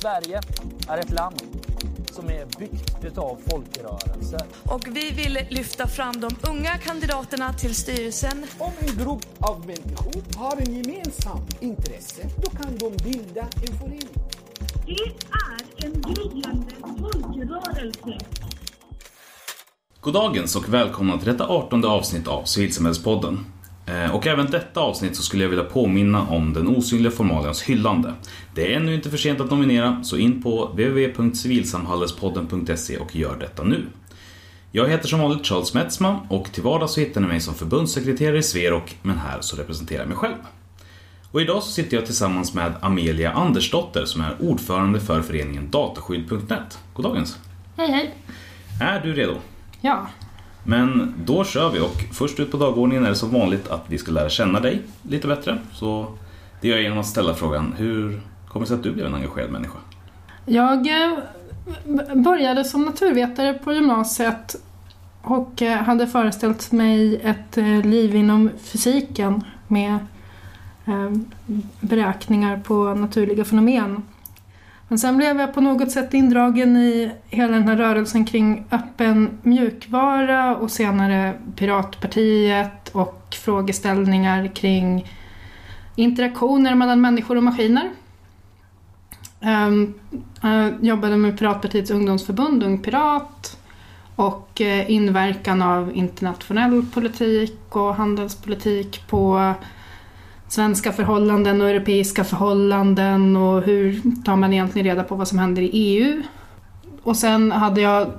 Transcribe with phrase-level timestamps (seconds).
[0.00, 0.40] Sverige
[0.88, 1.42] är ett land
[2.12, 4.46] som är byggt av folkrörelser.
[4.64, 8.46] Och vi vill lyfta fram de unga kandidaterna till styrelsen.
[8.58, 14.08] Om en grupp av människor har en gemensam intresse, då kan de bilda en förening.
[14.86, 14.92] Det
[15.32, 18.18] är en gryende folkrörelse.
[20.00, 23.55] Goddagens och välkomna till detta 18 avsnitt av Civilsamhällespodden.
[23.86, 28.14] Eh, Och även detta avsnitt så skulle jag vilja påminna om den osynliga formalians hyllande.
[28.54, 33.62] Det är ännu inte för sent att nominera, så in på www.civilsamhallespodden.se och gör detta
[33.62, 33.86] nu.
[34.72, 38.38] Jag heter som vanligt Charles Metzma och till vardags så hittar ni mig som förbundssekreterare
[38.38, 40.34] i Sverok, men här så representerar jag mig själv.
[41.30, 46.78] Och idag så sitter jag tillsammans med Amelia Andersdotter som är ordförande för föreningen Dataskydd.net.
[46.94, 47.38] Goddagens!
[47.76, 48.14] Hej hej!
[48.80, 49.34] Är du redo?
[49.80, 50.06] Ja,
[50.68, 53.98] men då kör vi och först ut på dagordningen är det som vanligt att vi
[53.98, 55.58] ska lära känna dig lite bättre.
[55.72, 56.06] Så
[56.60, 59.14] det gör jag genom att ställa frågan, hur kommer det sig att du blev en
[59.14, 59.78] engagerad människa?
[60.46, 61.18] jag eh,
[62.14, 64.56] började som naturvetare på gymnasiet
[65.22, 69.98] och eh, hade föreställt mig ett eh, liv inom fysiken med
[71.80, 74.02] beräkningar på naturliga fenomen.
[74.88, 79.38] Men sen blev jag på något sätt indragen i hela den här rörelsen kring öppen
[79.42, 85.12] mjukvara och senare Piratpartiet och frågeställningar kring
[85.94, 87.90] interaktioner mellan människor och maskiner.
[90.40, 93.58] Jag jobbade med Piratpartiets ungdomsförbund, Ung Pirat
[94.16, 99.54] och eh, inverkan av internationell politik och handelspolitik på
[100.48, 105.62] svenska förhållanden och europeiska förhållanden och hur tar man egentligen reda på vad som händer
[105.62, 106.22] i EU.
[107.02, 108.12] Och sen hade jag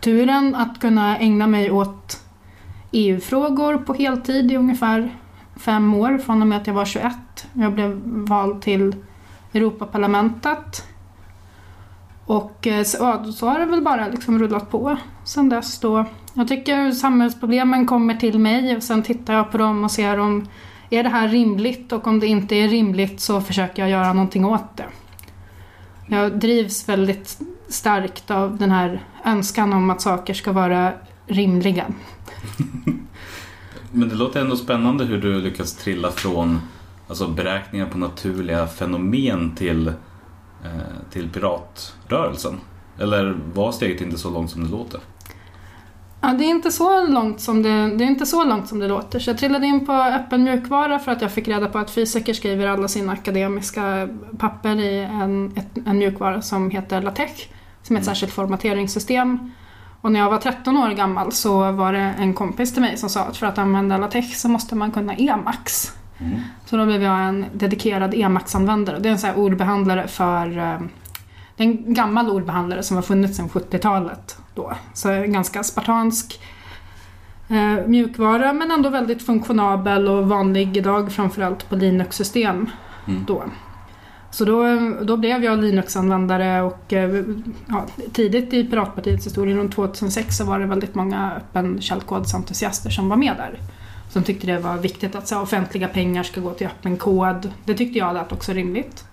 [0.00, 2.22] turen att kunna ägna mig åt
[2.92, 5.14] EU-frågor på heltid i ungefär
[5.56, 7.12] fem år från och med att jag var 21.
[7.52, 8.96] Jag blev vald till
[9.52, 10.86] Europaparlamentet.
[12.26, 16.04] Och eh, så, så har det väl bara liksom rullat på sen dess då.
[16.34, 20.46] Jag tycker samhällsproblemen kommer till mig och sen tittar jag på dem och ser om
[20.90, 24.44] är det här rimligt och om det inte är rimligt så försöker jag göra någonting
[24.44, 24.86] åt det.
[26.06, 27.38] Jag drivs väldigt
[27.68, 30.92] starkt av den här önskan om att saker ska vara
[31.26, 31.86] rimliga.
[33.92, 36.60] Men det låter ändå spännande hur du lyckas trilla från
[37.08, 39.94] alltså, beräkningar på naturliga fenomen till, eh,
[41.10, 42.60] till piratrörelsen.
[42.98, 45.00] Eller var steget inte så långt som det låter?
[46.20, 48.88] Ja, det är inte så långt som det, det är inte så långt som det
[48.88, 49.18] låter.
[49.18, 52.34] Så jag trillade in på öppen mjukvara för att jag fick reda på att fysiker
[52.34, 54.08] skriver alla sina akademiska
[54.38, 57.42] papper i en, ett, en mjukvara som heter LaTeX,
[57.82, 59.52] som är ett särskilt formateringssystem.
[60.00, 63.08] Och när jag var 13 år gammal så var det en kompis till mig som
[63.08, 65.92] sa att för att använda LaTeX så måste man kunna Emacs.
[66.18, 66.40] Mm.
[66.66, 68.98] Så då blev jag en dedikerad Emacs-användare.
[68.98, 70.80] Det är en sån ordbehandlare för eh,
[71.56, 74.36] det är en gammal ordbehandlare som har funnits sedan 70-talet.
[74.58, 74.72] Då.
[74.94, 76.40] Så en ganska spartansk
[77.48, 82.70] eh, mjukvara men ändå väldigt funktionabel och vanlig idag framförallt på Linux-system.
[83.06, 83.24] Mm.
[83.26, 83.44] Då.
[84.30, 84.64] Så då,
[85.02, 87.24] då blev jag Linux-användare och eh,
[87.68, 93.08] ja, tidigt i Piratpartiets historia, runt 2006, så var det väldigt många öppen källkodsentusiaster som
[93.08, 93.58] var med där.
[94.10, 97.52] Som tyckte det var viktigt att så, offentliga pengar ska gå till öppen kod.
[97.64, 99.04] Det tyckte jag lät också rimligt.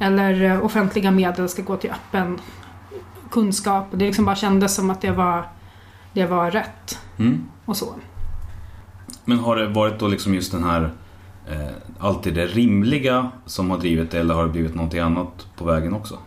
[0.00, 2.38] Eller eh, offentliga medel ska gå till öppen
[3.30, 3.86] kunskap.
[3.90, 5.48] Det liksom bara kändes som att det var,
[6.12, 6.98] det var rätt.
[7.18, 7.44] Mm.
[7.64, 7.94] Och så.
[9.24, 10.90] Men har det varit då liksom just den här
[11.50, 15.64] eh, alltid det rimliga som har drivit det eller har det blivit någonting annat på
[15.64, 16.18] vägen också?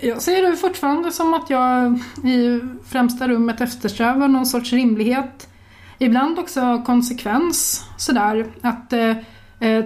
[0.00, 5.48] Jag ser det fortfarande som att jag i främsta rummet eftersträvar någon sorts rimlighet.
[5.98, 7.86] Ibland också konsekvens.
[7.96, 9.12] Sådär att eh,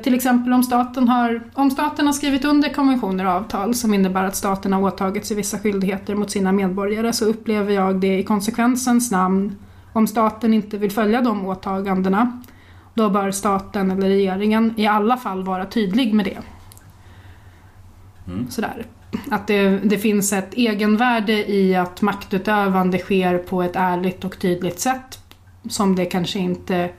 [0.03, 4.25] till exempel om staten, har, om staten har skrivit under konventioner och avtal som innebär
[4.25, 8.25] att staten har åtagit sig vissa skyldigheter mot sina medborgare så upplever jag det i
[8.25, 9.57] konsekvensens namn.
[9.93, 12.43] Om staten inte vill följa de åtagandena
[12.95, 16.39] då bör staten eller regeringen i alla fall vara tydlig med det.
[18.33, 18.51] Mm.
[18.51, 18.87] Sådär.
[19.31, 24.81] Att det, det finns ett egenvärde i att maktutövande sker på ett ärligt och tydligt
[24.81, 25.19] sätt
[25.69, 26.91] som det kanske inte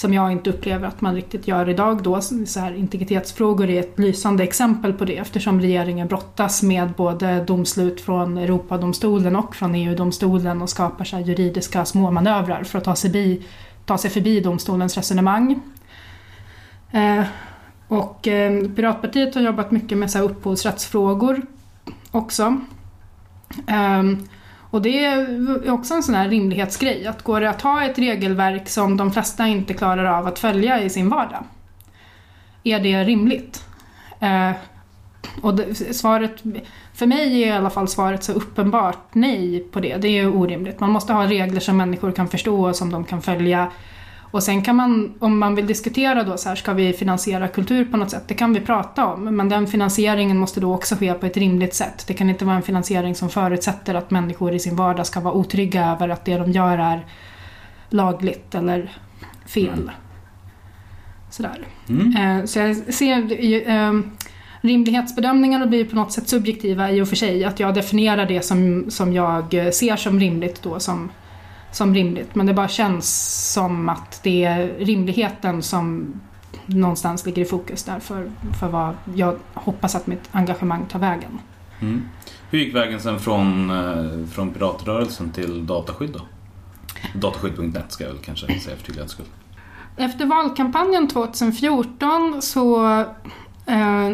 [0.00, 2.20] som jag inte upplever att man riktigt gör idag då.
[2.20, 8.00] Så här, integritetsfrågor är ett lysande exempel på det eftersom regeringen brottas med både domslut
[8.00, 13.10] från Europadomstolen och från EU-domstolen och skapar så här juridiska småmanövrar för att ta sig,
[13.10, 13.42] bi,
[13.86, 15.60] ta sig förbi domstolens resonemang.
[16.90, 17.24] Eh,
[17.88, 21.42] och eh, Piratpartiet har jobbat mycket med så här, upphovsrättsfrågor
[22.10, 22.56] också.
[23.66, 24.02] Eh,
[24.70, 28.68] och det är också en sån här rimlighetsgrej, att går det att ha ett regelverk
[28.68, 31.44] som de flesta inte klarar av att följa i sin vardag?
[32.64, 33.64] Är det rimligt?
[34.20, 34.50] Eh,
[35.42, 36.42] Och det, svaret,
[36.94, 39.96] för mig är i alla fall svaret så uppenbart nej på det.
[39.96, 40.80] Det är ju orimligt.
[40.80, 43.70] Man måste ha regler som människor kan förstå och som de kan följa.
[44.30, 47.84] Och sen kan man, om man vill diskutera då så här, ska vi finansiera kultur
[47.84, 48.24] på något sätt?
[48.26, 51.74] Det kan vi prata om, men den finansieringen måste då också ske på ett rimligt
[51.74, 52.04] sätt.
[52.06, 55.34] Det kan inte vara en finansiering som förutsätter att människor i sin vardag ska vara
[55.34, 57.06] otrygga över att det de gör är
[57.88, 58.92] lagligt eller
[59.46, 59.90] fel.
[61.30, 61.66] Sådär.
[61.88, 62.38] Mm.
[62.40, 63.92] Eh, Så jag ser ju, eh,
[64.60, 67.44] rimlighetsbedömningarna blir på något sätt subjektiva i och för sig.
[67.44, 71.10] Att jag definierar det som, som jag ser som rimligt då som,
[71.72, 72.34] som rimligt.
[72.34, 76.14] Men det bara känns som att det är rimligheten som
[76.66, 78.30] någonstans ligger i fokus där för,
[78.60, 81.40] för vad jag hoppas att mitt engagemang tar vägen.
[81.80, 82.02] Mm.
[82.50, 86.20] Hur gick vägen sen från, eh, från piratrörelsen till dataskydd då?
[87.14, 89.26] Dataskydd.net ska jag väl kanske säga för tydlighetens skull.
[89.96, 92.86] Efter valkampanjen 2014 så
[93.66, 94.10] eh,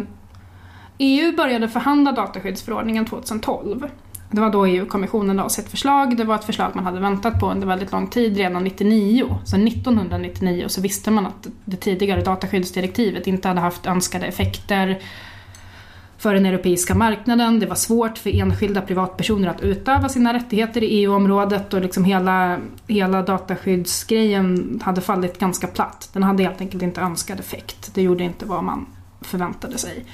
[0.99, 3.89] EU började förhandla dataskyddsförordningen 2012.
[4.37, 6.17] Det var då EU-kommissionen lade sitt förslag.
[6.17, 9.39] Det var ett förslag man hade väntat på under väldigt lång tid, redan 99.
[9.45, 14.99] Så 1999 så visste man att det tidigare dataskyddsdirektivet inte hade haft önskade effekter
[16.19, 17.61] för den europeiska marknaden.
[17.61, 22.59] Det var svårt för enskilda privatpersoner att utöva sina rättigheter i EU-området och liksom hela,
[22.87, 26.09] hela dataskyddsgrejen hade fallit ganska platt.
[26.13, 27.95] Den hade helt enkelt inte önskad effekt.
[27.95, 28.87] Det gjorde inte vad man
[29.21, 30.05] förväntade sig.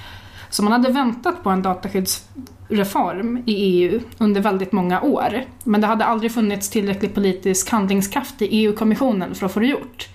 [0.52, 5.44] Så man hade väntat på en dataskyddsreform i EU under väldigt många år.
[5.64, 10.08] Men det hade aldrig funnits tillräcklig politisk handlingskraft i EU-kommissionen för att få det gjort.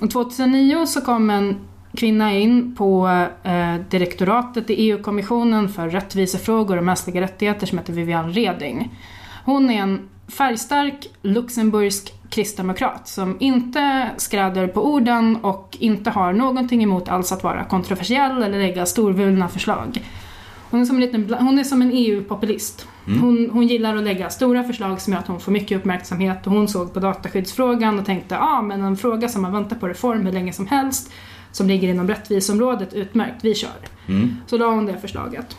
[0.00, 1.56] Och 2009 så kom en
[1.96, 3.08] kvinna in på
[3.42, 8.98] eh, direktoratet i EU-kommissionen för rättvisefrågor och mänskliga rättigheter som heter Viviane Reding.
[9.44, 16.82] Hon är en färgstark luxemburgsk kristdemokrat som inte skräder på orden och inte har någonting
[16.82, 20.02] emot alls att vara kontroversiell eller lägga storvulna förslag.
[20.70, 22.88] Hon är som en, liten, hon är som en EU-populist.
[23.20, 26.52] Hon, hon gillar att lägga stora förslag som gör att hon får mycket uppmärksamhet och
[26.52, 29.88] hon såg på dataskyddsfrågan och tänkte ja ah, men en fråga som har väntat på
[29.88, 31.12] reform hur länge som helst
[31.52, 33.70] som ligger inom rättviseområdet, utmärkt, vi kör.
[34.08, 34.36] Mm.
[34.46, 35.56] Så la hon det förslaget.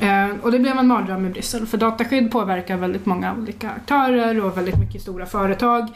[0.00, 4.44] Eh, och det blev en mardröm i Bryssel för dataskydd påverkar väldigt många olika aktörer
[4.44, 5.88] och väldigt mycket stora företag.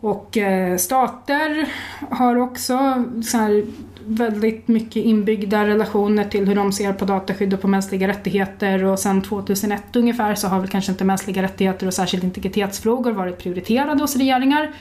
[0.00, 1.68] Och eh, stater
[2.10, 3.64] har också så här,
[4.06, 8.98] väldigt mycket inbyggda relationer till hur de ser på dataskydd och på mänskliga rättigheter och
[8.98, 14.00] sen 2001 ungefär så har väl kanske inte mänskliga rättigheter och särskilt integritetsfrågor varit prioriterade
[14.00, 14.72] hos regeringar.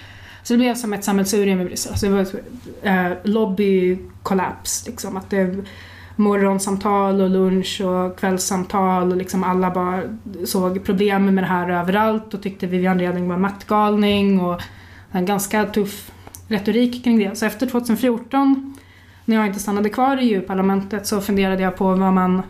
[0.44, 1.98] Så det blev som ett sammelsurium i Bryssel.
[1.98, 2.28] Så det var
[2.84, 4.88] eh, lobbykollaps.
[4.88, 5.66] Liksom, att det
[6.15, 10.01] morgonsamtal och lunch och kvällssamtal och liksom alla bara
[10.45, 14.62] såg problem med det här överallt och tyckte Vivian Reding var maktgalning och
[15.12, 16.12] en ganska tuff
[16.48, 17.38] retorik kring det.
[17.38, 18.77] Så efter 2014
[19.25, 22.42] när jag inte stannade kvar i EU-parlamentet så funderade jag på vad man,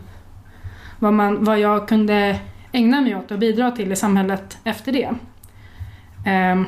[0.98, 2.40] vad man vad jag kunde
[2.72, 5.10] ägna mig åt och bidra till i samhället efter det.
[6.30, 6.62] Eh,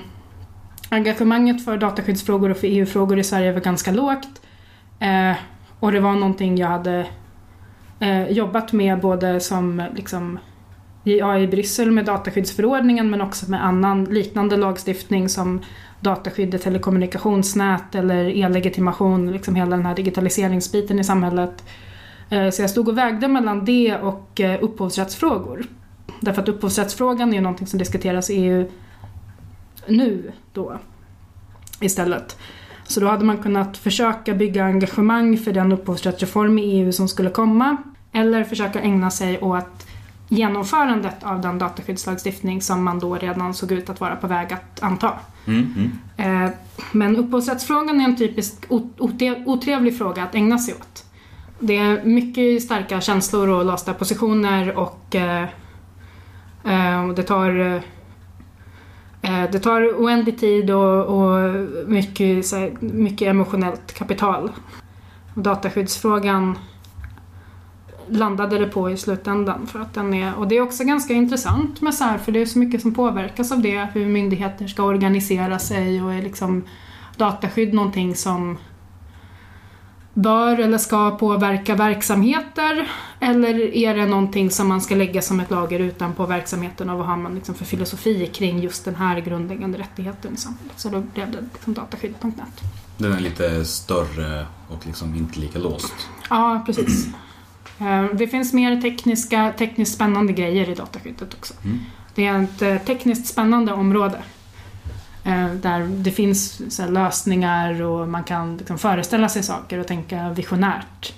[0.90, 4.42] engagemanget för dataskyddsfrågor och för EU-frågor i Sverige var ganska lågt.
[5.00, 5.36] Eh,
[5.86, 7.06] och det var någonting jag hade
[8.00, 10.38] eh, jobbat med både som liksom,
[11.04, 15.60] ja, i Bryssel med dataskyddsförordningen men också med annan liknande lagstiftning som
[16.00, 21.64] dataskyddet telekommunikationsnät eller e-legitimation, liksom hela den här digitaliseringsbiten i samhället.
[22.30, 25.66] Eh, så jag stod och vägde mellan det och eh, upphovsrättsfrågor.
[26.20, 28.70] Därför att upphovsrättsfrågan är ju någonting som diskuteras i EU
[29.86, 30.78] nu då
[31.80, 32.36] istället.
[32.86, 37.30] Så då hade man kunnat försöka bygga engagemang för den upphovsrättsreform i EU som skulle
[37.30, 37.76] komma
[38.12, 39.86] eller försöka ägna sig åt
[40.28, 44.82] genomförandet av den dataskyddslagstiftning som man då redan såg ut att vara på väg att
[44.82, 45.12] anta.
[45.46, 45.74] Mm,
[46.16, 46.44] mm.
[46.44, 46.50] Eh,
[46.92, 48.54] Men upphovsrättsfrågan är en typisk
[49.46, 51.04] otrevlig fråga att ägna sig åt.
[51.58, 55.42] Det är mycket starka känslor och låsta positioner och eh,
[56.64, 57.82] eh, det tar
[59.26, 61.54] Eh, det tar oändlig tid och, och
[61.86, 64.50] mycket, så här, mycket emotionellt kapital.
[65.34, 66.58] Och dataskyddsfrågan
[68.08, 69.66] landade det på i slutändan.
[69.66, 72.40] För att den är, och det är också ganska intressant med så här, för det
[72.40, 76.64] är så mycket som påverkas av det, hur myndigheter ska organisera sig och är liksom
[77.16, 78.58] dataskydd någonting som
[80.16, 85.50] bör eller ska påverka verksamheter eller är det någonting som man ska lägga som ett
[85.50, 89.78] lager utanpå verksamheten och vad har man liksom för filosofi kring just den här grundläggande
[89.78, 90.72] rättigheten i samhället.
[90.76, 92.62] Så då blev det liksom dataskydd.net.
[92.98, 95.94] Den är lite större och liksom inte lika låst.
[96.30, 97.06] Ja, precis.
[97.78, 101.54] Eh, Det finns mer tekniska, tekniskt spännande grejer i dataskyddet också.
[101.64, 101.78] Mm.
[102.14, 104.18] Det är ett eh, tekniskt spännande område.
[105.26, 109.86] Eh, där det finns så här lösningar och man kan liksom föreställa sig saker och
[109.86, 111.14] tänka visionärt.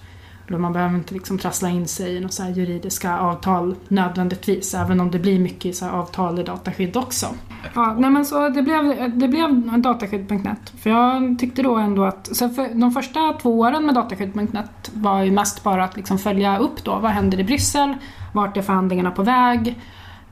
[0.51, 5.19] Man behöver inte liksom trassla in sig i några juridiska avtal nödvändigtvis, även om det
[5.19, 7.27] blir mycket så här avtal i dataskydd också.
[7.75, 10.73] Ja, nej men så det blev, det blev dataskydd.net.
[10.81, 15.23] För jag tyckte då ändå att, så för de första två åren med dataskydd.net var
[15.23, 17.95] ju mest bara att liksom följa upp då, vad händer i Bryssel?
[18.33, 19.79] Vart är förhandlingarna på väg?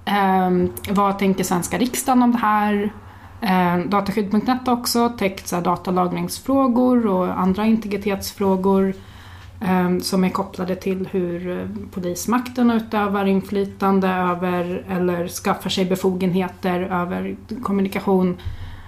[0.05, 0.51] Eh,
[0.91, 2.93] vad tänker svenska riksdagen om det här?
[3.41, 8.95] Ehm, Dataskydd.net har också täckt så datalagringsfrågor och andra integritetsfrågor
[9.61, 16.81] ehm, som är kopplade till hur eh, polismakten utövar inflytande över eller skaffar sig befogenheter
[16.81, 18.37] över kommunikation.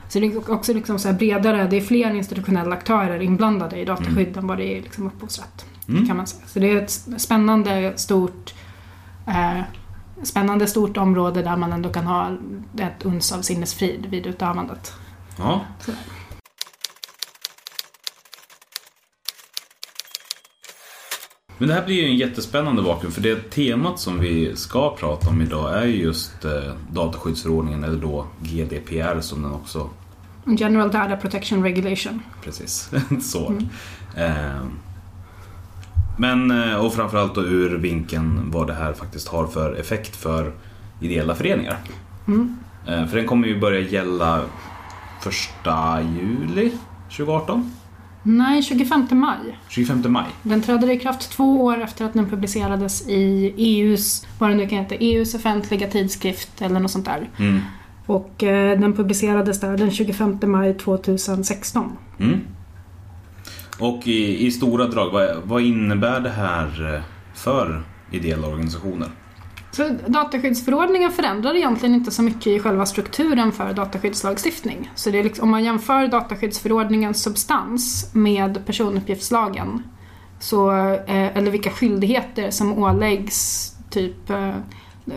[0.08, 4.36] Så det är också liksom så bredare, det är fler institutionella aktörer inblandade i dataskydd
[4.36, 5.66] än vad det är liksom upphovsrätt.
[6.06, 6.42] Kan man säga.
[6.46, 8.54] Så det är ett spännande, stort
[9.26, 9.60] eh,
[10.22, 12.30] spännande stort område där man ändå kan ha
[12.78, 14.92] ett uns av sinnesfrid vid utövandet.
[15.38, 15.60] Ja.
[21.58, 25.28] Men det här blir ju en jättespännande bakgrund för det temat som vi ska prata
[25.28, 29.90] om idag är ju just eh, dataskyddsförordningen eller då GDPR som den också
[30.44, 32.22] General Data Protection Regulation.
[32.44, 33.58] precis så.
[34.16, 34.62] Eh,
[36.18, 40.52] men eh, och framförallt då ur vinkeln vad det här faktiskt har för effekt för
[41.00, 41.78] ideella föreningar.
[42.86, 44.42] Eh, för den kommer ju börja gälla
[45.20, 46.72] första juli
[47.16, 47.72] 2018.
[48.22, 49.58] Nej, 25 maj.
[49.68, 50.26] 25 maj.
[50.42, 54.68] Den träder i kraft två år efter att den publicerades i EUs, vad det nu
[54.68, 57.30] kan heta, EUs offentliga tidskrift eller något sånt där.
[57.38, 57.60] Mm.
[58.06, 61.96] Och eh, den publicerades där den 25 maj 2016.
[62.18, 62.40] Mm.
[63.78, 67.00] Och i, i stora drag, vad, vad innebär det här eh,
[67.34, 69.08] för ideella organisationer?
[69.70, 74.90] Så dataskyddsförordningen förändrar egentligen inte så mycket i själva strukturen för dataskyddslagstiftning.
[74.94, 79.82] Så det är liksom, om man jämför dataskyddsförordningens substans med personuppgiftslagen,
[80.40, 84.54] så, eh, eller vilka skyldigheter som åläggs typ eh,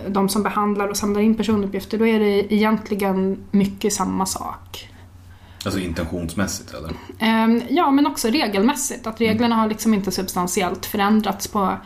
[0.07, 4.90] de som behandlar och samlar in personuppgifter, då är det egentligen mycket samma sak.
[5.65, 6.91] Alltså intentionsmässigt eller?
[7.19, 9.07] Ehm, ja, men också regelmässigt.
[9.07, 11.77] Att reglerna har liksom inte substantiellt förändrats på,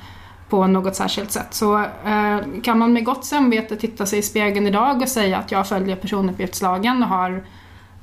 [0.50, 1.54] på något särskilt sätt.
[1.54, 5.52] Så eh, kan man med gott samvete titta sig i spegeln idag och säga att
[5.52, 7.44] jag följer personuppgiftslagen och har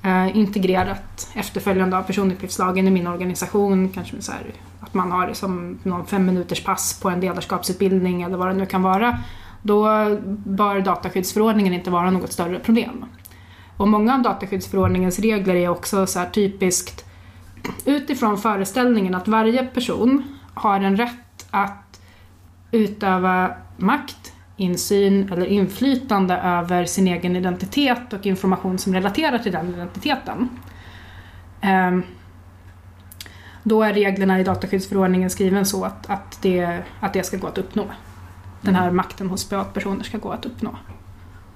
[0.03, 3.89] eh, integrerat efterföljande av personuppgiftslagen i min organisation.
[3.89, 8.23] Kanske så här, att man har det som någon fem minuters pass på en ledarskapsutbildning
[8.23, 9.19] eller vad det nu kan vara.
[9.63, 9.85] Då
[10.45, 13.05] bör dataskyddsförordningen inte vara något större problem.
[13.77, 17.05] Och många av dataskyddsförordningens regler är också så typiskt
[17.85, 22.01] utifrån föreställningen att varje person har en rätt att
[22.71, 29.69] utöva makt, insyn eller inflytande över sin egen identitet och information som relaterar till den
[29.69, 30.49] identiteten.
[31.61, 32.03] Ehm,
[33.63, 37.59] Då är reglerna i dataskyddsförordningen skriven så att, att, det, att det ska gå att
[37.59, 37.85] uppnå.
[38.61, 40.77] Den här makten hos privatpersoner ska gå att uppnå.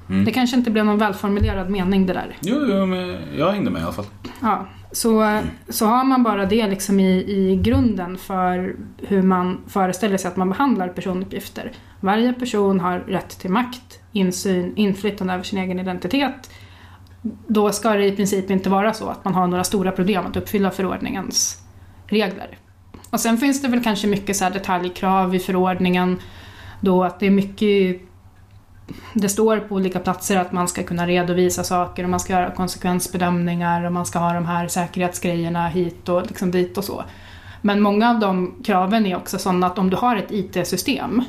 [0.08, 0.24] Mm.
[0.24, 2.36] Det kanske inte blev någon välformulerad mening det där.
[2.40, 4.04] Jo, jo men jag hängde med i alla fall.
[4.42, 10.16] Ja, så, så har man bara det liksom i, i grunden för hur man föreställer
[10.16, 11.72] sig att man behandlar personuppgifter.
[12.00, 16.50] Varje person har rätt till makt, insyn, inflytande över sin egen identitet.
[17.46, 20.36] Då ska det i princip inte vara så att man har några stora problem att
[20.36, 21.62] uppfylla förordningens
[22.06, 22.58] regler.
[23.10, 26.18] Och sen finns det väl kanske mycket så här detaljkrav i förordningen
[26.80, 28.02] då att det är mycket
[29.12, 32.50] det står på olika platser att man ska kunna redovisa saker och man ska göra
[32.50, 37.04] konsekvensbedömningar och man ska ha de här säkerhetsgrejerna hit och liksom dit och så.
[37.62, 41.24] Men många av de kraven är också sådana att om du har ett IT-system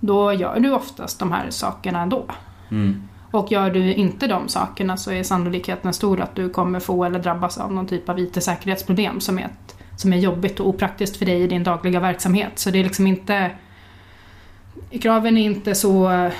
[0.00, 2.24] då gör du oftast de här sakerna ändå.
[2.70, 3.02] Mm.
[3.30, 7.18] Och gör du inte de sakerna så är sannolikheten stor att du kommer få eller
[7.18, 11.26] drabbas av någon typ av IT-säkerhetsproblem som är, ett, som är jobbigt och opraktiskt för
[11.26, 12.58] dig i din dagliga verksamhet.
[12.58, 13.50] Så det är liksom inte...
[15.00, 16.30] Kraven är inte så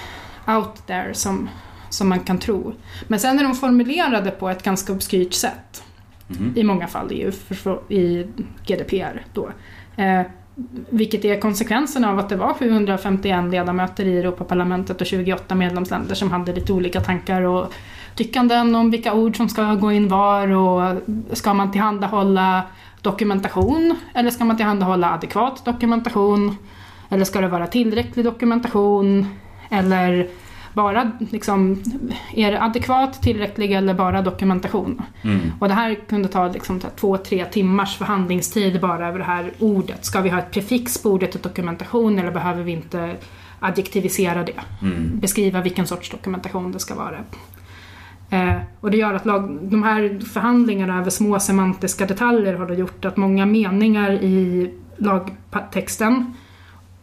[0.46, 1.48] out there som,
[1.90, 2.74] som man kan tro.
[3.06, 5.82] Men sen är de formulerade på ett ganska obskyrt sätt.
[6.28, 6.52] Mhm.
[6.56, 7.32] I många fall i,
[7.94, 8.26] i
[8.66, 9.50] GDPR då.
[9.96, 10.22] Eh,
[10.90, 16.30] vilket är konsekvensen av att det var 751 ledamöter i Europaparlamentet och 28 medlemsländer som
[16.30, 17.72] hade lite olika tankar och
[18.14, 21.00] tyckanden om vilka ord som ska gå in var och
[21.32, 22.62] ska man tillhandahålla
[23.02, 26.56] dokumentation eller ska man tillhandahålla adekvat dokumentation?
[27.08, 29.26] Eller ska det vara tillräcklig dokumentation?
[29.70, 30.28] Eller
[30.76, 31.82] bara liksom,
[32.34, 35.02] är det adekvat, tillräcklig eller bara dokumentation?
[35.22, 35.40] Mm.
[35.60, 40.04] Och det här kunde ta liksom två, tre timmars förhandlingstid bara över det här ordet.
[40.04, 43.16] Ska vi ha ett prefix på ordet dokumentation eller behöver vi inte
[43.60, 44.60] adjektivisera det?
[44.82, 45.18] Mm.
[45.20, 47.18] Beskriva vilken sorts dokumentation det ska vara.
[48.30, 52.74] Eh, och det gör att lag, de här förhandlingarna över små semantiska detaljer har då
[52.74, 56.34] gjort att många meningar i lagtexten.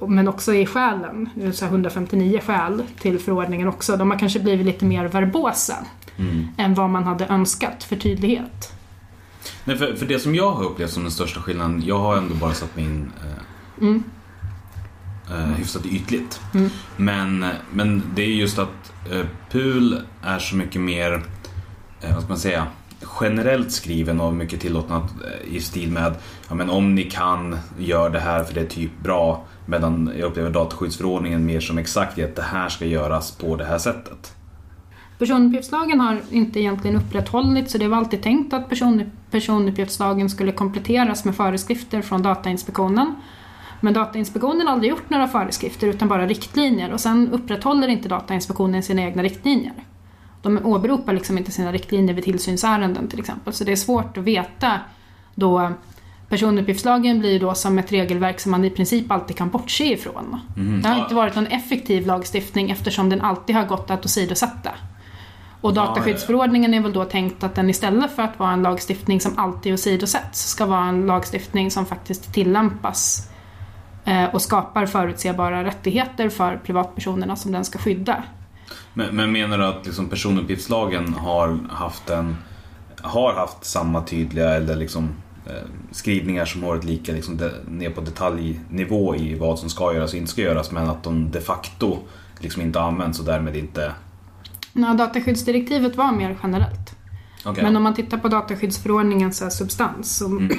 [0.07, 3.97] Men också i skälen, så här 159 skäl till förordningen också.
[3.97, 5.75] De har kanske blivit lite mer verbosa
[6.17, 6.47] Mm.
[6.57, 8.71] än vad man hade önskat för tydlighet.
[9.63, 12.35] Nej, för, för det som jag har upplevt som den största skillnaden, jag har ändå
[12.35, 14.03] bara satt mig in eh, Mm.
[15.31, 16.41] eh, hyfsat ytligt.
[16.53, 16.69] Mm.
[16.97, 21.23] Men, men det är just att eh, PUL är så mycket mer,
[22.01, 22.67] eh, vad ska man säga,
[23.21, 26.15] generellt skriven och mycket tillåtna eh, i stil med
[26.49, 29.43] ja, men om ni kan, gör det här för det är typ bra.
[29.65, 33.65] Medan jag upplever dataskyddsförordningen mer som exakt i att det här ska göras på det
[33.65, 34.35] här sättet.
[35.19, 41.25] Personuppgiftslagen har inte egentligen upprätthållits så det var alltid tänkt att person, personuppgiftslagen skulle kompletteras
[41.25, 43.15] med föreskrifter från Datainspektionen.
[43.81, 48.83] Men Datainspektionen har aldrig gjort några föreskrifter utan bara riktlinjer och sen upprätthåller inte Datainspektionen
[48.83, 49.73] sina egna riktlinjer.
[50.43, 54.23] De åberopar liksom inte sina riktlinjer vid tillsynsärenden till exempel så det är svårt att
[54.23, 54.79] veta
[55.35, 55.71] då
[56.29, 60.39] Personuppgiftslagen blir då som ett regelverk som man i princip alltid kan bortse ifrån.
[60.57, 60.81] Mhm.
[60.81, 64.71] Det har inte varit någon effektiv lagstiftning eftersom den alltid har gått att åsidosätta.
[65.61, 69.37] Och dataskyddsförordningen är väl då tänkt att den istället för att vara en lagstiftning som
[69.37, 73.29] alltid åsidosätts ska vara en lagstiftning som faktiskt tillämpas
[74.05, 78.23] eh, och skapar förutsebara rättigheter för privatpersonerna som den ska skydda.
[78.93, 82.35] Men, men menar du att liksom personuppgiftslagen har haft en
[83.03, 85.09] har haft samma tydliga eller liksom
[85.45, 89.93] eh, skrivningar som har varit lika liksom de, ner på detaljnivå i vad som ska
[89.93, 91.99] göras och inte ska göras men att de de facto
[92.39, 93.93] liksom inte används och därmed inte...
[94.73, 96.95] Nej, dataskyddsdirektivet var mer generellt.
[97.45, 97.63] Okej.
[97.63, 100.49] Men om man tittar på dataskyddsförordningens här, substans, om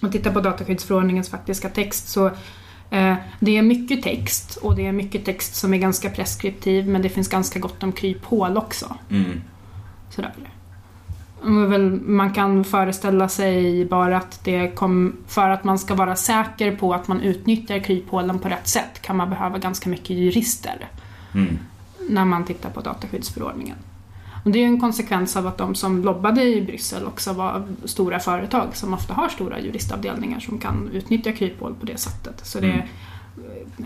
[0.00, 2.32] man tittar på dataskyddsförordningens faktiska text så eh,
[3.40, 7.08] det är mycket text och det är mycket text som är ganska preskriptiv men det
[7.08, 8.94] finns ganska gott om kryphål också.
[9.10, 9.40] Mm.
[10.10, 10.32] Sådär.
[12.04, 16.94] Man kan föreställa sig bara att det kom, för att man ska vara säker på
[16.94, 20.88] att man utnyttjar kryphålen på rätt sätt kan man behöva ganska mycket jurister
[21.34, 21.58] Mm.
[22.08, 23.76] när man tittar på dataskyddsförordningen.
[24.46, 27.66] Och det är ju en konsekvens av att de som lobbade i Bryssel också var
[27.84, 32.46] stora företag som ofta har stora juristavdelningar som kan utnyttja kryphål på det sättet.
[32.46, 32.88] Så det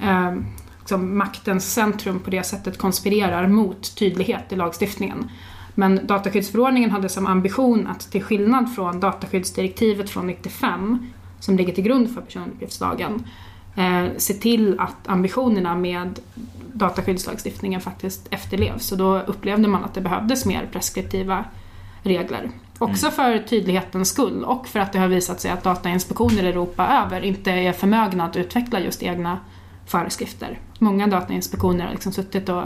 [0.02, 0.34] eh,
[0.78, 5.30] liksom maktens centrum på det sättet konspirerar mot tydlighet i lagstiftningen.
[5.74, 11.06] Men dataskyddsförordningen hade som ambition att till skillnad från dataskyddsdirektivet från 95
[11.38, 13.24] som ligger till grund för personuppgiftslagen
[13.76, 16.20] eh, se till att ambitionerna med
[16.74, 18.92] dataskyddslagstiftningen faktiskt efterlevs.
[18.92, 21.44] Och då upplevde man att det behövdes mer preskriptiva
[22.02, 22.50] regler.
[22.78, 27.04] Också för tydlighetens skull och för att det har visat sig att datainspektioner i Europa
[27.06, 29.38] över inte är förmögna att utveckla just egna
[29.86, 30.58] föreskrifter.
[30.78, 32.62] Många datainspektioner har liksom suttit och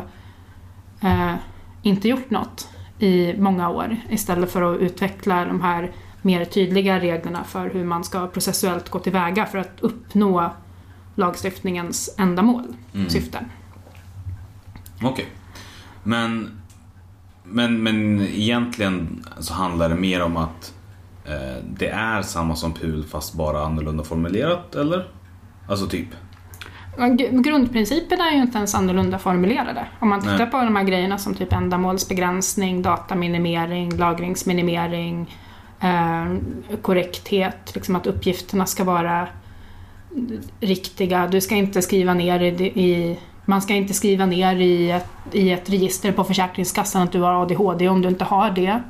[1.01, 1.35] eh,
[1.83, 7.45] inte gjort något i många år istället för att utveckla de här mer tydliga reglerna
[7.45, 10.51] för hur man ska processuellt gå tillväga för att uppnå
[11.15, 13.11] lagstiftningens ändamål, Mm.
[13.11, 13.45] syften.
[15.03, 15.27] Okej.
[16.03, 16.51] Men,
[17.45, 20.75] men, men egentligen så handlar det mer om att
[21.25, 25.09] eh, det är samma som PUL fast bara annorlunda formulerat, eller?
[25.69, 26.09] Alltså typ.
[27.31, 29.87] Grundprinciperna är ju inte ens annorlunda formulerade.
[30.01, 30.51] Om man tittar Nej.
[30.51, 35.37] på de här grejerna som typ ändamålsbegränsning, dataminimering, lagringsminimering,
[35.81, 36.37] eh,
[36.83, 39.29] korrekthet, liksom att uppgifterna ska vara
[40.61, 41.27] riktiga.
[41.27, 45.51] Du ska inte skriva ner i, i man ska inte skriva ner i ett, i
[45.51, 48.83] ett register på Försäkringskassan att du har ADHD om du inte har det.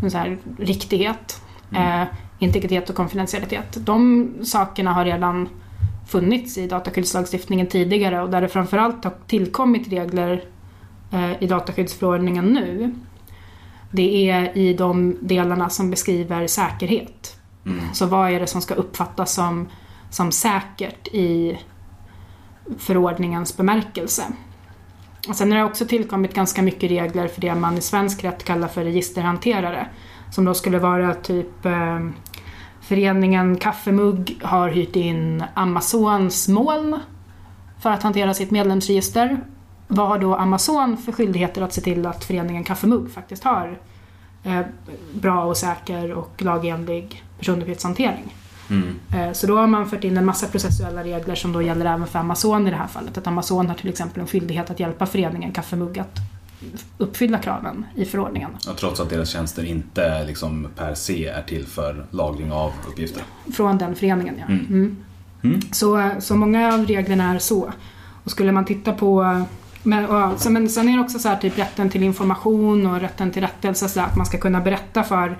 [0.00, 1.42] Sån här riktighet,
[1.76, 2.02] eh,
[2.38, 3.76] integritet och konfidentialitet.
[3.80, 5.48] De sakerna har redan
[6.08, 10.44] funnits i dataskyddslagstiftningen tidigare och där det framförallt har tillkommit regler
[11.12, 12.94] eh, i dataskyddsförordningen nu.
[13.90, 17.38] Det är i de delarna som beskriver säkerhet.
[17.66, 17.80] Mm.
[17.92, 19.68] Så vad är det som ska uppfattas som,
[20.10, 21.58] som säkert i
[22.78, 24.22] förordningens bemärkelse?
[25.28, 28.44] Och sen har det också tillkommit ganska mycket regler för det man i svensk rätt
[28.44, 29.88] kallar för registerhanterare.
[30.30, 32.00] Som då skulle vara typ eh,
[32.88, 37.00] Föreningen Kaffemugg har hyrt in Amazons moln
[37.80, 39.40] för att hantera sitt medlemsregister.
[39.88, 43.78] Vad har då Amazon för skyldigheter att se till att föreningen Kaffemugg faktiskt har
[44.44, 44.60] eh,
[45.12, 48.34] bra och säker och lagenlig personuppgiftshantering?
[48.70, 48.94] Mm.
[49.14, 52.06] Eh, Så då har man fört in en massa processuella regler som då gäller även
[52.06, 53.18] för Amazon i det här fallet.
[53.18, 56.18] Att Amazon har till exempel en skyldighet att hjälpa föreningen Kaffemugg att
[56.98, 58.50] uppfylla kraven i förordningen.
[58.66, 63.22] Ja, trots att deras tjänster inte liksom per se är till för lagring av uppgifter.
[63.52, 64.44] Från den föreningen ja.
[64.46, 64.66] Mm.
[64.66, 64.96] Mm.
[65.42, 65.60] Mm.
[65.72, 67.72] Så, så många av reglerna är så.
[68.24, 69.44] Och skulle man titta på
[69.82, 73.00] men, och, så, men sen är det också så här, typ rätten till information och
[73.00, 73.88] rätten till rättelse.
[73.88, 75.38] Så att man ska kunna berätta för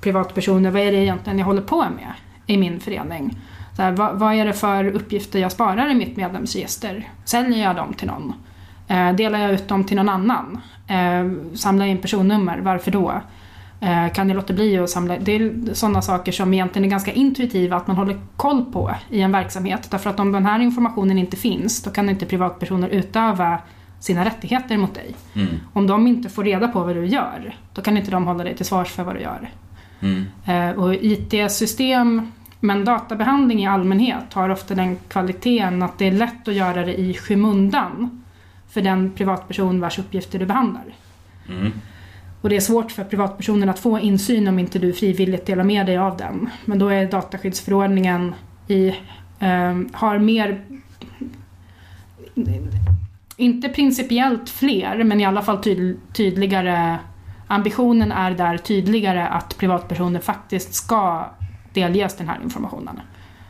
[0.00, 2.12] privatpersoner vad är det egentligen jag håller på med
[2.50, 3.38] i min förening.
[3.76, 7.08] Så här, vad, vad är det för uppgifter jag sparar i mitt medlemsregister?
[7.24, 8.34] Säljer jag dem till någon?
[8.88, 10.60] Eh, delar jag ut dem till någon annan?
[10.86, 12.58] Eh, samlar jag in personnummer?
[12.58, 13.20] Varför då?
[13.80, 15.18] Eh, kan jag låta bli att samla?
[15.18, 19.20] Det är sådana saker som egentligen är ganska intuitiva att man håller koll på i
[19.20, 19.90] en verksamhet.
[19.90, 23.58] Därför att om den här informationen inte finns, då kan inte privatpersoner utöva
[24.00, 25.14] sina rättigheter mot dig.
[25.34, 25.48] Mm.
[25.72, 28.56] Om de inte får reda på vad du gör, då kan inte de hålla dig
[28.56, 29.50] till svars för vad du gör.
[30.00, 30.24] Mm.
[30.46, 36.48] Eh, och IT-system, men databehandling i allmänhet har ofta den kvaliteten att det är lätt
[36.48, 38.24] att göra det i skymundan
[38.70, 40.84] för den privatperson vars uppgifter du behandlar.
[41.48, 41.72] Mm.
[42.40, 45.86] Och det är svårt för privatpersoner att få insyn om inte du frivilligt delar med
[45.86, 46.50] dig av den.
[46.64, 48.34] Men då är dataskyddsförordningen
[48.68, 48.88] i,
[49.38, 50.60] eh, har mer
[53.36, 56.98] inte principiellt fler, men i alla fall tyd, tydligare
[57.46, 61.30] ambitionen är där tydligare att privatpersoner faktiskt ska
[61.74, 63.00] delges den här informationen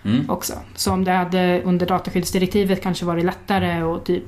[0.05, 0.31] Mm.
[0.31, 0.53] också.
[0.75, 4.25] Så om det hade under dataskyddsdirektivet kanske varit lättare att typ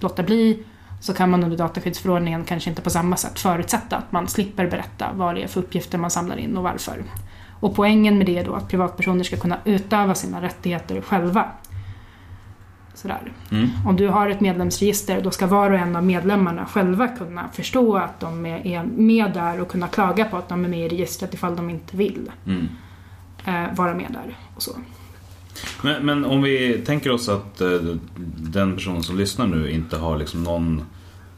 [0.00, 0.62] låta bli
[1.00, 5.06] så kan man under dataskyddsförordningen kanske inte på samma sätt förutsätta att man slipper berätta
[5.14, 7.02] vad det är för uppgifter man samlar in och varför.
[7.60, 11.44] Och poängen med det är då att privatpersoner ska kunna utöva sina rättigheter själva.
[12.94, 13.32] Sådär.
[13.50, 13.68] Mm.
[13.86, 17.96] Om du har ett medlemsregister då ska var och en av medlemmarna själva kunna förstå
[17.96, 21.34] att de är med där och kunna klaga på att de är med i registret
[21.34, 22.68] ifall de inte vill Mm.
[23.46, 24.38] Eh, vara med där.
[24.54, 24.70] Och så.
[25.82, 27.68] Men, men om vi tänker oss att eh,
[28.36, 30.82] den personen som lyssnar nu inte har liksom någon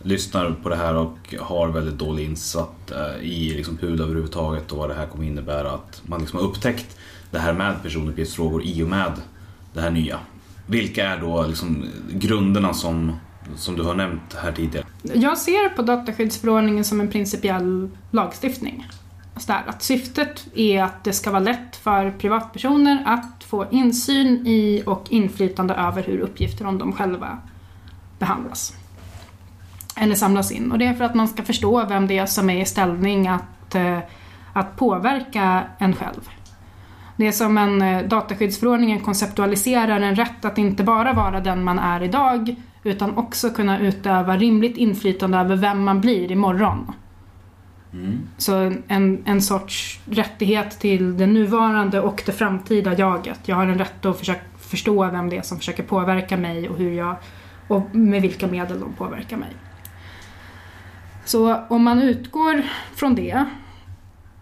[0.02, 4.78] lyssnar på det här och har väldigt dålig insatt eh, i liksom PUD överhuvudtaget och
[4.78, 5.70] vad det här kommer innebära.
[5.70, 6.96] Att man liksom har upptäckt
[7.30, 9.12] det här med personuppgiftsfrågor i och med
[9.74, 10.18] det här nya.
[10.66, 13.12] Vilka är då liksom grunderna som,
[13.56, 14.86] som du har nämnt här tidigare?
[15.02, 18.86] Jag ser på dataskyddsförordningen som en principiell lagstiftning.
[19.38, 24.46] Så där, att syftet är att det ska vara lätt för privatpersoner att få insyn
[24.46, 27.38] i och inflytande över hur uppgifter om dem själva
[28.18, 28.72] behandlas.
[29.96, 30.72] Eller samlas in.
[30.72, 33.28] Och det är för att man ska förstå vem det är som är i ställning
[33.28, 33.98] att, eh,
[34.52, 36.28] att påverka en själv.
[37.16, 41.78] Det är som en eh, dataskyddsförordningen konceptualiserar en rätt att inte bara vara den man
[41.78, 46.92] är idag utan också kunna utöva rimligt inflytande över vem man blir imorgon.
[47.98, 48.18] Mm.
[48.36, 53.40] Så en, en sorts rättighet till det nuvarande och det framtida jaget.
[53.44, 56.76] Jag har en rätt att försöka förstå vem det är som försöker påverka mig och
[56.76, 57.16] hur jag
[57.68, 59.50] och med vilka medel de påverkar mig.
[61.24, 62.62] Så om man utgår
[62.94, 63.44] från det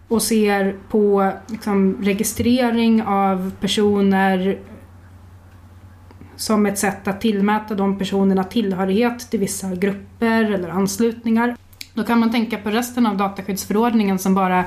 [0.07, 4.59] och ser på liksom, registrering av personer
[6.35, 11.55] som ett sätt att tillmäta de personerna tillhörighet till vissa grupper eller anslutningar.
[11.97, 14.65] Då kan man tänka på resten av dataskyddsförordningen som bara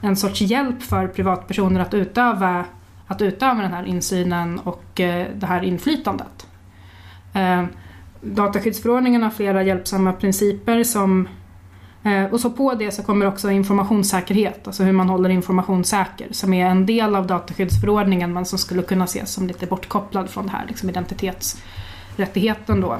[0.00, 2.64] en sorts hjälp för privatpersoner att utöva,
[3.06, 6.46] att utöva den här insynen och eh, det här inflytandet.
[7.34, 7.64] Eh,
[8.20, 11.28] dataskyddsförordningen har flera hjälpsamma principer som
[12.02, 16.28] eh, och så på det så kommer också informationssäkerhet, alltså hur man håller information säker,
[16.30, 20.46] som är en del av dataskyddsförordningen men som skulle kunna ses som lite bortkopplad från
[20.46, 22.96] det här liksom identitetsrättigheten då.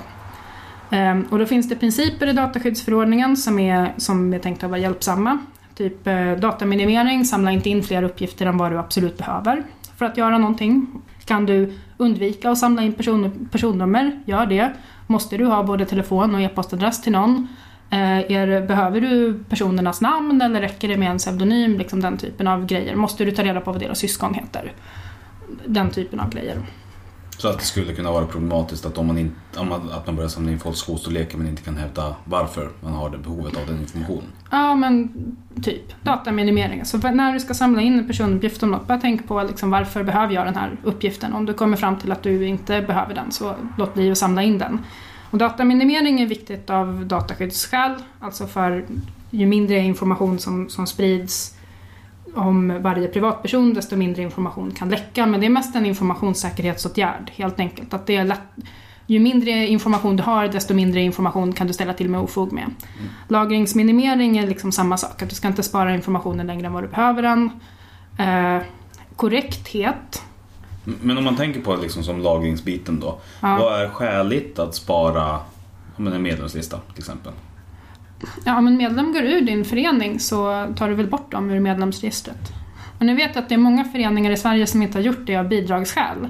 [0.90, 4.80] Ehm, Och då finns det principer i dataskyddsförordningen som är, som är tänkta att vara
[4.80, 5.38] hjälpsamma.
[5.74, 9.62] Typ eh, dataminimering, samla inte in fler uppgifter än vad du absolut behöver
[9.96, 11.02] för att göra någonting.
[11.24, 14.72] Kan du undvika att samla in person, personnummer, gör det.
[15.06, 17.48] Måste du ha både telefon och e-postadress till någon?
[17.90, 21.78] Eh, är, behöver du personernas namn eller räcker det med en pseudonym?
[21.78, 22.96] Liksom den typen av grejer.
[22.96, 24.72] Måste du ta reda på vad deras syskon heter?
[25.66, 26.56] Den typen av grejer.
[27.40, 29.34] Så att det skulle kunna vara problematiskt att, om man, in,
[29.90, 33.18] att man börjar samla in folks skostorlekar men inte kan hävda varför man har det
[33.18, 34.24] behovet av den informationen.
[34.50, 35.12] Ja, men
[35.62, 36.02] typ.
[36.02, 36.84] Dataminimering.
[36.84, 40.02] Så när du ska samla in en personuppgift om något, bara tänk på liksom, varför
[40.02, 41.32] behöver jag den här uppgiften?
[41.32, 44.42] Om du kommer fram till att du inte behöver den, så låt bli att samla
[44.42, 44.78] in den.
[45.30, 48.84] Och dataminimering är viktigt av dataskyddsskäl, alltså för
[49.30, 51.56] ju mindre information som, som sprids
[52.34, 55.26] om varje privatperson, desto mindre information kan läcka.
[55.26, 57.94] Men det är mest en informationssäkerhetsåtgärd, helt enkelt.
[57.94, 58.40] Att det är lätt,
[59.06, 62.74] ju mindre information du har, desto mindre information kan du ställa till med ofog med.
[63.28, 66.88] Lagringsminimering är liksom samma sak, att du ska inte spara informationen längre än vad du
[66.88, 67.50] behöver den.
[68.18, 68.62] Eh,
[69.16, 70.22] korrekthet,
[70.84, 73.18] Men om man tänker på liksom som lagringsbiten då.
[73.40, 73.56] Ja.
[73.56, 75.38] Vad är skäligt att spara
[75.96, 77.32] men en medlemslista till exempel?
[78.44, 81.60] Ja, om en medlem går ur din förening så tar du väl bort dem ur
[81.60, 82.52] medlemsregistret.
[82.98, 85.26] Och nu vet jag att det är många föreningar i Sverige som inte har gjort
[85.26, 86.28] det av bidragsskäl.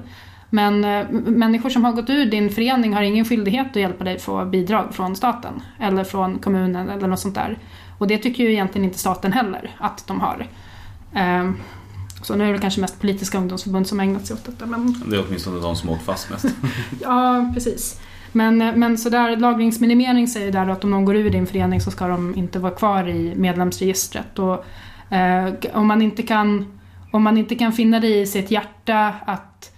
[0.49, 4.19] Men eh, människor som har gått ur din förening har ingen skyldighet att hjälpa dig
[4.19, 7.57] få bidrag från staten eller från kommunen eller något sånt där.
[7.97, 10.47] Och det tycker ju egentligen inte staten heller att de har.
[11.13, 11.57] Ehm,
[12.23, 14.65] Så nu är det kanske mest politiska ungdomsförbund som har ägnat sig åt detta.
[14.65, 16.45] Men, Det är åtminstone de som åkt fast mest.
[17.01, 18.01] ja, precis.
[18.31, 21.91] Men, eh, men sådär, lagringsminimering säger där att om någon går ur din förening så
[21.91, 24.39] ska de inte vara kvar i medlemsregistret.
[24.39, 24.65] Och,
[25.15, 26.79] eh, om, man inte kan,
[27.11, 29.75] om man inte kan finna det i sitt hjärta att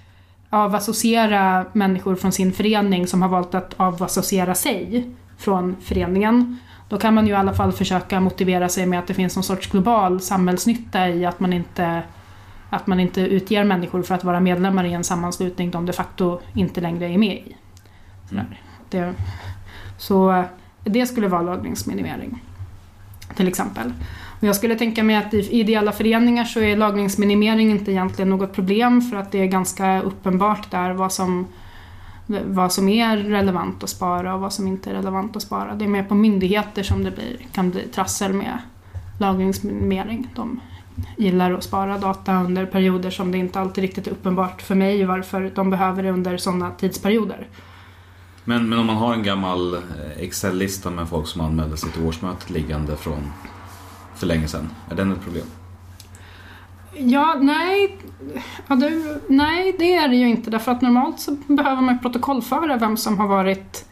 [0.50, 6.58] avassociera människor från sin förening som har valt att avassociera sig från föreningen.
[6.90, 9.44] Då kan man ju i alla fall försöka motivera sig med att det finns någon
[9.44, 12.04] sorts global samhällsnytta i att man inte,
[12.70, 16.40] att man inte utger människor för att vara medlemmar i en sammanslutning de de facto
[16.54, 17.56] inte längre är med i.
[18.32, 18.46] Mm.
[18.90, 19.14] Det,
[19.98, 20.46] så eh,
[20.84, 22.44] det skulle vara lagringsminimering.
[23.36, 23.94] Till exempel.
[24.44, 28.54] Och jag skulle tänka mig att i ideella föreningar så är lagringsminimering inte egentligen något
[28.54, 31.48] problem för att det är ganska uppenbart där vad som,
[32.46, 35.76] vad som är relevant att spara och vad som inte är relevant att spara.
[35.76, 38.58] Det är mer på myndigheter som det blir, kan bli trassel med
[39.20, 40.28] lagringsminimering.
[40.36, 40.60] De
[41.18, 45.06] gillar att spara data under perioder som det inte alltid riktigt är uppenbart för mig
[45.06, 47.48] varför de behöver det under sådana tidsperioder.
[48.46, 49.80] Men, men om man har en gammal eh,
[50.18, 53.32] Excel-lista med folk som anmälde sig till årsmötet liggande från
[54.16, 55.46] för länge sedan, är den ett problem?
[56.98, 57.98] Ja, nej.
[58.68, 60.50] Ja, det, nej, det är det ju inte.
[60.52, 63.86] Därför att normalt så behöver man protokollföra vem som har varit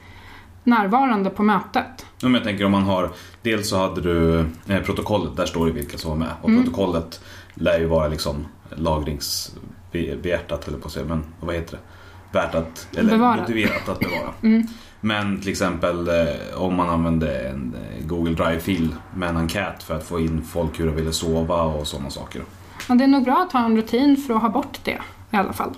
[0.63, 2.05] närvarande på mötet.
[2.21, 3.09] Ja, men jag tänker om man har,
[3.41, 6.29] dels så hade du eh, protokollet, där står det vilka som var med.
[6.41, 6.63] Och Mm.
[6.63, 7.21] protokollet
[7.53, 11.83] lär ju vara liksom lagringsbehjärtat, eller på att säga, men vad heter det?
[12.31, 13.39] Värt att, eller Bevarat.
[13.39, 14.29] motiverat att bevara.
[14.41, 14.63] Mm.
[15.03, 19.95] Men till exempel eh, om man använde en eh, Google Drive-fil med en enkät för
[19.95, 22.41] att få in folk hur de ville sova och sådana saker.
[22.89, 24.97] Ja, det är nog bra att ha en rutin för att ha bort det
[25.31, 25.71] i alla fall.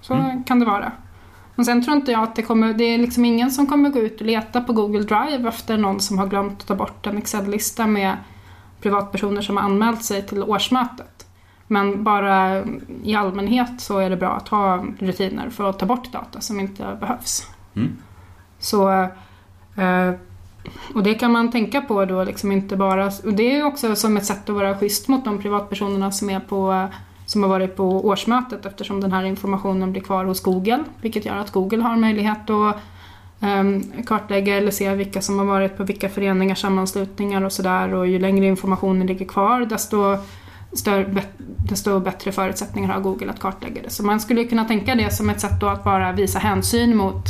[0.00, 0.44] Så Mm.
[0.44, 0.92] kan det vara.
[1.54, 3.98] Men sen tror inte jag att det kommer, det är liksom ingen som kommer gå
[4.00, 7.18] ut och leta på Google Drive efter någon som har glömt att ta bort en
[7.18, 8.16] Excel-lista med
[8.80, 11.15] privatpersoner som har anmält sig till årsmötet.
[11.66, 12.64] Men bara
[13.02, 16.60] i allmänhet så är det bra att ha rutiner för att ta bort data som
[16.60, 17.50] inte behövs.
[17.76, 17.96] Mm.
[18.58, 18.90] Så,
[19.76, 20.12] eh,
[20.94, 23.06] och det kan man tänka på då, liksom inte bara...
[23.06, 26.40] Och det är också som ett sätt att vara schysst mot de privatpersonerna som, är
[26.40, 26.88] på,
[27.26, 31.36] som har varit på årsmötet eftersom den här informationen blir kvar hos Google, vilket gör
[31.36, 32.76] att Google har möjlighet att
[33.40, 37.94] ehm, kartlägga eller se vilka som har varit på vilka föreningar, sammanslutningar och sådär.
[37.94, 40.16] Och ju längre informationen ligger kvar, desto,
[40.76, 41.22] större,
[41.68, 43.90] desto bättre förutsättningar har Google att kartlägga det.
[43.90, 47.24] Så man skulle kunna tänka det som ett sätt att bara visa hänsyn mot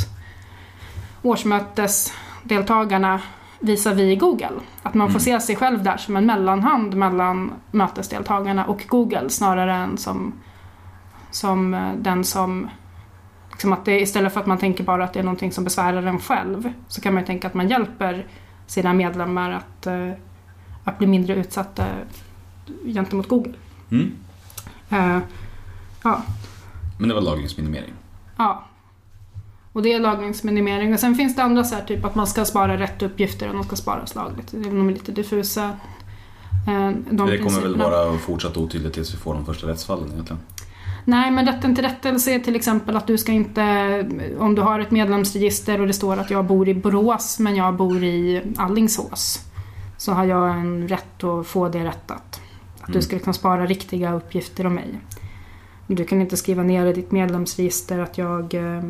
[1.21, 3.21] årsmötesdeltagarna
[3.59, 4.59] visavi Google.
[4.83, 9.73] Att man får se sig själv där som en mellanhand mellan mötesdeltagarna och Google snarare
[9.73, 10.33] än som,
[11.31, 12.69] som eh, den som
[13.51, 16.03] liksom att det, istället för att man tänker bara att det är någonting som besvärar
[16.03, 18.27] en själv så kan man tänka att man hjälper
[18.67, 20.11] sina medlemmar att, eh,
[20.83, 21.85] att bli mindre utsatta
[22.85, 23.53] gentemot Google.
[23.91, 24.11] Mm.
[24.89, 25.19] Eh,
[26.03, 26.21] ja,
[26.97, 27.93] Men det var lagringsminimering.
[28.37, 28.63] Ja.
[29.73, 30.93] Och det är lagringsminimering.
[30.93, 33.53] Och sen finns det andra så här, typ att man ska spara rätt uppgifter och
[33.53, 34.47] de ska sparas lagligt.
[34.51, 35.63] Det är lite diffusa.
[36.67, 40.39] eh, De det kommer väl vara fortsatt otydligt tills vi får de första rättsfallen egentligen.
[41.05, 43.63] Nej, men rätten till rättelse är till exempel att du ska inte,
[44.39, 47.75] om du har ett medlemsregister och det står att jag bor i Borås men jag
[47.75, 49.39] bor i Allingsås.
[49.97, 52.41] Så har jag en rätt att få det rättat.
[52.87, 53.01] Att du Mm.
[53.01, 54.99] ska kunna spara riktiga uppgifter om mig.
[55.87, 58.83] Du kan inte skriva ner i ditt medlemsregister att jag, eh,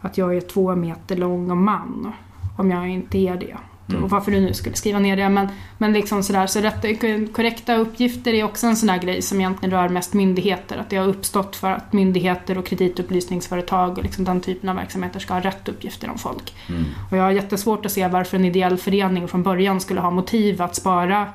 [0.00, 2.12] att jag är två meter lång och man.
[2.58, 3.56] Om jag inte är det.
[3.88, 4.04] Mm.
[4.04, 5.28] Och varför du nu skulle skriva ner det.
[5.28, 7.00] Men, men liksom sådär, så rätt,
[7.32, 10.78] korrekta uppgifter är också en sån där grej som egentligen rör mest myndigheter.
[10.78, 15.20] Att det har uppstått för att myndigheter och kreditupplysningsföretag och liksom den typen av verksamheter
[15.20, 16.54] ska ha rätt uppgifter om folk.
[16.68, 16.84] Mm.
[17.10, 20.62] Och jag har jättesvårt att se varför en ideell förening från början skulle ha motiv
[20.62, 21.28] att spara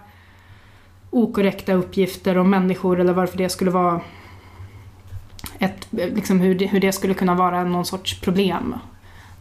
[1.18, 4.02] okorrekta uppgifter om människor eller varför det skulle vara
[5.60, 8.76] ett, liksom hur, det, hur det skulle kunna vara någon sorts problem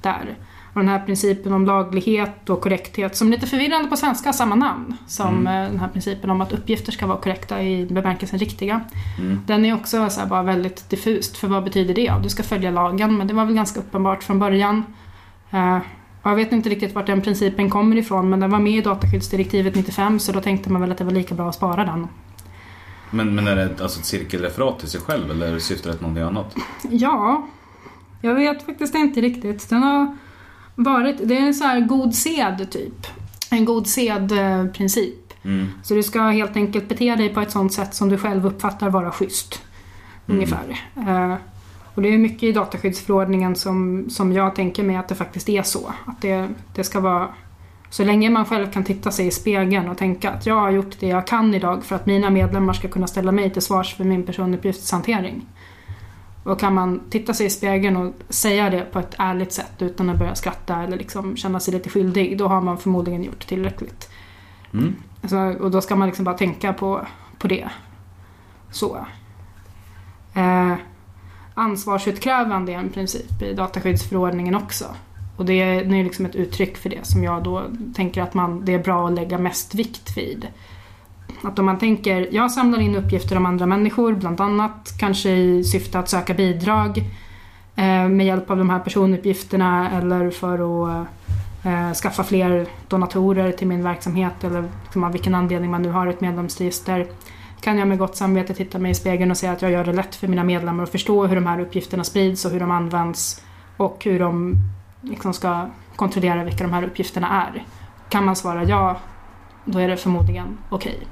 [0.02, 0.34] där.
[0.72, 4.54] Och den här principen om laglighet och korrekthet som är lite förvirrande på svenska, samma
[4.54, 5.46] namn som Mm.
[5.64, 8.80] eh, den här principen om att uppgifter ska vara korrekta i bemärkelsen riktiga.
[9.18, 9.40] Mm.
[9.46, 12.14] Den är också så bara väldigt diffust, för vad betyder det?
[12.22, 14.84] Du ska följa lagen, men det var väl ganska uppenbart från början.
[16.26, 18.72] Eh, och jag vet inte riktigt vart den principen kommer ifrån, men den var med
[18.72, 21.84] i dataskyddsdirektivet 95, så då tänkte man väl att det var lika bra att spara
[21.84, 22.06] den.
[23.10, 26.02] Men, men är det ett- alltså ett cirkelreferat till sig själv eller syftar det till
[26.02, 26.54] någonting annat?
[26.90, 27.46] Ja,
[28.22, 29.68] jag vet faktiskt inte riktigt.
[29.68, 30.16] Den har
[30.74, 33.06] varit, det är en så här god sed typ.
[33.50, 35.32] En god sed-princip.
[35.44, 35.66] Mm.
[35.82, 38.90] Så du ska helt enkelt bete dig på ett sånt sätt som du själv uppfattar
[38.90, 39.62] vara schysst.
[40.28, 40.36] Mm.
[40.36, 40.80] Ungefär.
[41.96, 45.62] Och det är mycket i dataskyddsförordningen som, som jag tänker mig att det faktiskt är
[45.62, 45.92] så.
[46.04, 47.28] Att det, det ska vara
[47.90, 51.00] Så länge man själv kan titta sig i spegeln och tänka att jag har gjort
[51.00, 54.04] det jag kan idag för att mina medlemmar ska kunna ställa mig till svars för
[54.04, 55.46] min personuppgiftshantering.
[56.44, 60.10] Och kan man titta sig i spegeln och säga det på ett ärligt sätt utan
[60.10, 64.10] att börja skratta eller liksom känna sig lite skyldig, då har man förmodligen gjort tillräckligt.
[64.72, 64.94] Mm.
[65.22, 67.06] Alltså, och då ska man liksom bara tänka på,
[67.38, 67.68] på det.
[68.70, 69.06] Så.
[70.34, 70.74] Eh,
[71.56, 74.84] ansvarsutkrävande är en princip i dataskyddsförordningen också.
[75.36, 77.62] Och det är, det är liksom ett uttryck för det som jag då
[77.94, 80.46] tänker att man, det är bra att lägga mest vikt vid.
[81.42, 85.64] Att om man tänker, jag samlar in uppgifter om andra människor, bland annat kanske i
[85.64, 86.98] syfte att söka bidrag
[87.76, 91.06] eh, med hjälp av de här personuppgifterna eller för att
[91.64, 96.06] eh, skaffa fler donatorer till min verksamhet eller liksom av vilken anledning man nu har
[96.06, 97.06] ett medlemsregister.
[97.66, 99.92] Kan jag med gott samvete titta mig i spegeln och säga att jag gör det
[99.92, 103.42] lätt för mina medlemmar att förstå hur de här uppgifterna sprids och hur de används
[103.76, 104.56] och hur de
[105.00, 107.64] liksom ska kontrollera vilka de här uppgifterna är.
[108.08, 109.00] Kan man svara ja,
[109.64, 111.06] då är det förmodligen okej.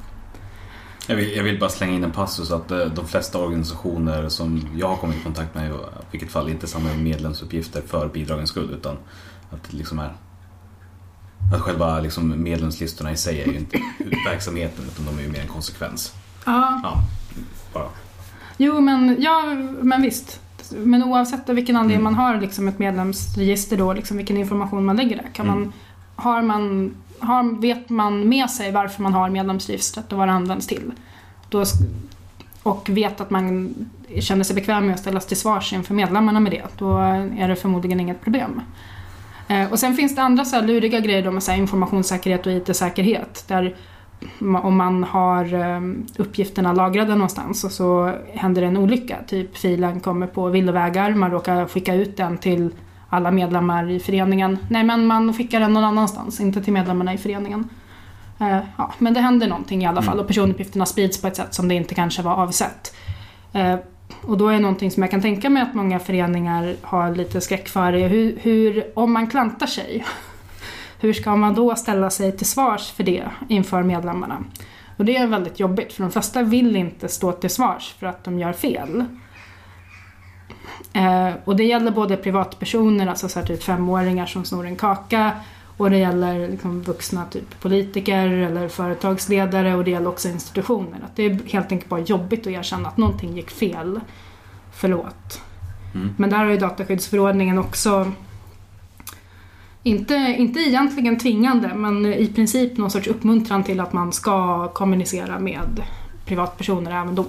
[1.07, 4.69] Jag vill, jag vill bara slänga in en passus att eh, de flesta organisationer som
[4.77, 5.75] jag har kommit i kontakt med i
[6.11, 8.97] vilket fall inte samlar medlemsuppgifter för bidragens skull utan
[9.51, 10.12] att det liksom är
[11.55, 13.79] att själva liksom medlemslistorna i sig är ju inte
[14.27, 16.14] verksamheten utan de är ju mer en konsekvens.
[16.44, 16.96] Ja, Ja,
[17.72, 17.88] bara.
[18.57, 19.42] jo men, ja,
[19.83, 20.40] men visst.
[20.76, 24.96] Men oavsett av vilken anledning man har liksom ett medlemsregister då, liksom vilken information man
[24.96, 25.28] lägger där.
[25.33, 25.59] Kan Mm.
[25.61, 25.72] man,
[26.16, 30.66] har man, har, vet man med sig varför man har medlemsregistret och vad det används
[30.66, 30.92] till.
[31.48, 31.64] Då,
[32.62, 33.74] och vet att man
[34.20, 36.62] känner sig bekväm med att ställas till svars inför medlemmarna med det.
[36.78, 36.98] Då
[37.38, 38.61] är det förmodligen inget problem.
[39.48, 42.46] Eh, och sen finns det andra så här luriga grejer då med så här informationssäkerhet
[42.46, 43.44] och IT-säkerhet.
[43.48, 43.76] Där
[44.62, 45.81] om man har eh,
[46.16, 49.16] uppgifterna lagrade någonstans och så händer en olycka.
[49.27, 52.70] Typ filen kommer på villovägar, man råkar skicka ut den till
[53.09, 54.59] alla medlemmar i föreningen.
[54.68, 57.68] Nej men man skickar den någon annanstans, inte till medlemmarna i föreningen.
[58.40, 61.55] Eh, ja, men det händer någonting i alla fall och personuppgifterna sprids på ett sätt
[61.55, 62.96] som det inte kanske var avsett.
[63.53, 63.77] Eh,
[64.22, 67.68] och då är någonting som jag kan tänka mig att många föreningar har lite skräck
[67.68, 70.05] för hur, hur om man klantar sig,
[71.05, 74.45] hur ska man då ställa sig till svars för det inför medlemmarna?
[74.97, 78.25] Och det är väldigt jobbigt för de flesta vill inte stå till svars för att
[78.25, 79.05] de gör fel.
[80.93, 85.33] Eh, och det gäller både privatpersoner, alltså så här typ femåringar som snor en kaka
[85.77, 91.01] och det gäller liksom vuxna typ politiker eller företagsledare och det gäller också institutioner.
[91.05, 94.01] Att det är helt enkelt bara jobbigt att erkänna att någonting gick fel.
[94.73, 95.43] Förlåt.
[95.95, 96.14] Mm.
[96.17, 98.12] Men där har ju dataskyddsförordningen också
[99.87, 105.38] inte, inte egentligen tvingande men i princip någon sorts uppmuntran till att man ska kommunicera
[105.38, 105.83] med
[106.27, 107.27] privatpersoner även då.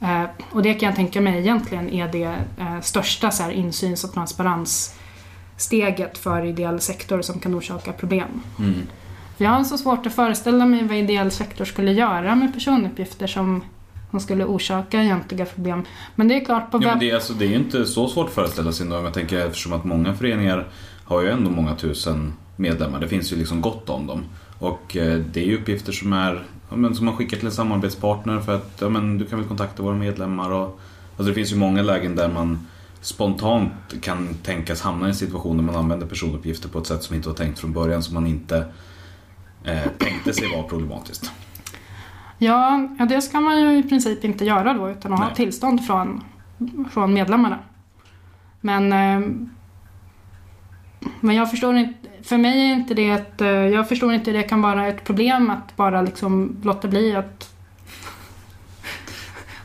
[0.00, 4.04] Eh, och det kan jag tänka mig egentligen är det eh, största så här, insyns
[4.04, 8.42] och transparenssteget för ideell sektor som kan orsaka problem.
[8.58, 8.74] Mm.
[9.36, 13.64] Jag har så svårt att föreställa mig vad ideell sektor skulle göra med personuppgifter som,
[14.10, 15.82] som skulle orsaka egentliga problem.
[16.14, 17.00] Men det är klart på Ja, webb...
[17.00, 18.96] det, är, alltså, det är inte så svårt att föreställa sig ändå.
[18.96, 20.68] Jag tänker eftersom att många föreningar
[21.04, 23.00] har ju ändå många tusen medlemmar.
[23.00, 24.24] Det finns ju liksom gott om dem.
[24.58, 27.52] Och eh, det är ju uppgifter som är ja, men, som man skickar till en
[27.52, 30.50] samarbetspartner för att ja, men, du kan väl kontakta våra medlemmar.
[30.50, 32.66] Och, alltså, det finns ju många lägen där man
[33.00, 37.16] spontant kan tänkas hamna i en situation där man använder personuppgifter på ett sätt som
[37.16, 38.66] inte var tänkt från början som man inte
[39.64, 41.32] eh, tänkte sig vara problematiskt.
[42.38, 45.36] Ja, det ska man ju i princip inte göra då utan att ha Nej.
[45.36, 46.24] tillstånd från,
[46.90, 47.58] från medlemmarna.
[48.60, 49.30] Men, eh,
[51.20, 54.38] men jag förstår inte, för mig är inte det ett, eh, jag förstår inte hur
[54.38, 57.54] det kan vara ett problem att bara liksom låta bli att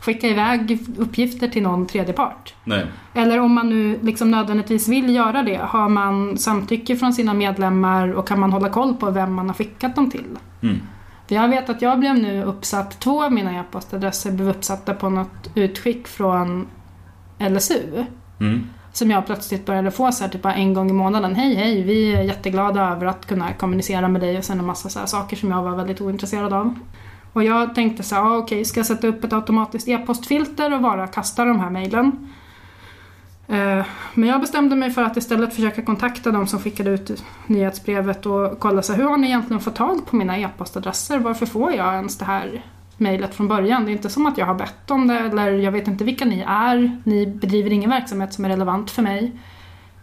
[0.00, 2.54] skicka iväg uppgifter till någon tredje part.
[2.64, 2.86] Nej.
[3.14, 8.12] Eller om man nu liksom nödvändigtvis vill göra det, har man samtycke från sina medlemmar
[8.12, 10.38] och kan man hålla koll på vem man har skickat dem till?
[10.62, 10.80] Mm.
[11.28, 15.08] För jag vet att jag blev nu uppsatt, två av mina e-postadresser blev uppsatta på
[15.08, 16.66] något utskick från
[17.38, 18.04] LSU.
[18.40, 18.66] Mm.
[18.92, 21.34] Som jag plötsligt började få så här, typ en gång i månaden.
[21.34, 24.88] Hej hej, vi är jätteglada över att kunna kommunicera med dig och sen en massa
[24.88, 26.74] så här saker som jag var väldigt ointresserad av.
[27.32, 30.80] Och jag tänkte så här, ah, okej, ska jag sätta upp ett automatiskt e-postfilter och
[30.80, 32.32] bara kasta de här mejlen?
[33.48, 33.84] Eh,
[34.14, 38.58] Men jag bestämde mig för att istället försöka kontakta de som skickade ut nyhetsbrevet och
[38.58, 41.18] kolla så här, hur har ni egentligen fått tag på mina e-postadresser?
[41.18, 42.62] Varför får jag ens det här
[43.00, 43.84] mejlet från början?
[43.84, 46.24] Det är inte som att jag har bett om det eller jag vet inte vilka
[46.24, 47.00] ni är.
[47.04, 49.32] Ni bedriver ingen verksamhet som är relevant för mig.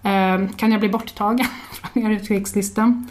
[0.04, 3.04] Eh, Kan jag bli borttagen från er utskickslista?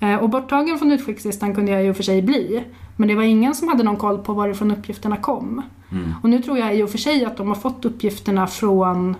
[0.00, 2.64] Eh, Och borttagen från utskickslistan kunde jag och för sig bli.
[2.96, 5.62] Men det var ingen som hade någon koll på varifrån uppgifterna kom.
[5.92, 6.14] Mm.
[6.22, 9.16] Och nu tror jag i och för sig att de har fått uppgifterna från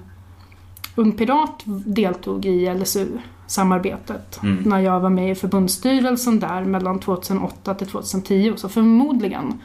[0.95, 3.07] Ung Pirat deltog i LSU
[3.47, 4.63] samarbetet Mm.
[4.67, 8.53] när jag var med i förbundsstyrelsen där mellan 2008 till 2010.
[8.57, 9.61] Så förmodligen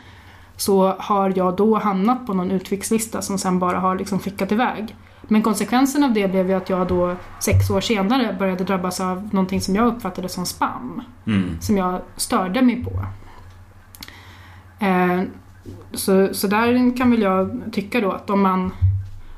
[0.58, 4.95] så har jag då hamnat på någon utskickslista som sen bara har liksom skickat iväg.
[5.22, 9.30] Men konsekvensen av det blev ju att jag då sex år senare började drabbas av
[9.32, 11.01] någonting som jag uppfattade som spam.
[11.28, 11.62] Mm.
[11.62, 13.05] Som jag störde mig på.
[14.86, 15.22] Eh,
[15.93, 18.72] så, så där kan väl jag tycka då att om man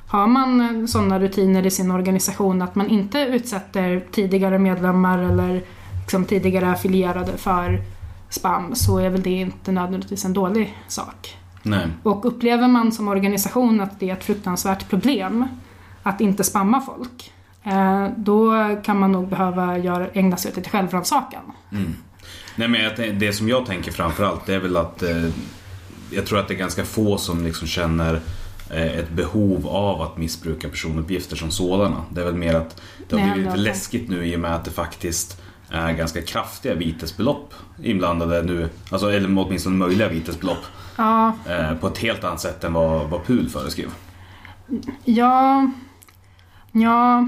[0.08, 5.62] har man sådana rutiner i sin organisation att man inte utsätter tidigare medlemmar eller
[6.02, 7.82] liksom tidigare affilierade för
[8.30, 11.38] spam så är väl det inte nödvändigtvis en dålig sak.
[11.64, 11.88] Nej.
[12.04, 15.48] Och upplever man som organisation att det är ett fruktansvärt problem
[16.04, 17.32] att inte spamma folk
[17.64, 18.54] eh, då
[18.84, 21.42] kan man nog behöva göra, ägna sig åt lite självrannsakan.
[22.56, 25.30] Nej men jag, tän- det som jag tänker framförallt det är väl att eh,
[26.12, 28.22] jag tror att det är ganska få som liksom känner
[28.70, 32.04] eh, ett behov av att missbruka personuppgifter som sådana.
[32.10, 34.66] Det är väl mer att det har blivit lite läskigt nu i och med att
[34.66, 35.42] det faktiskt
[35.72, 37.54] är ganska kraftiga vitesbelopp
[37.84, 38.70] inblandade nu.
[38.92, 40.66] Alltså, eller åtminstone möjliga vitesbelopp.
[40.98, 43.90] Ja, Eh, på ett helt annat sätt än vad, vad PUL föreskrev.
[45.06, 45.72] ja,
[46.72, 47.28] ja,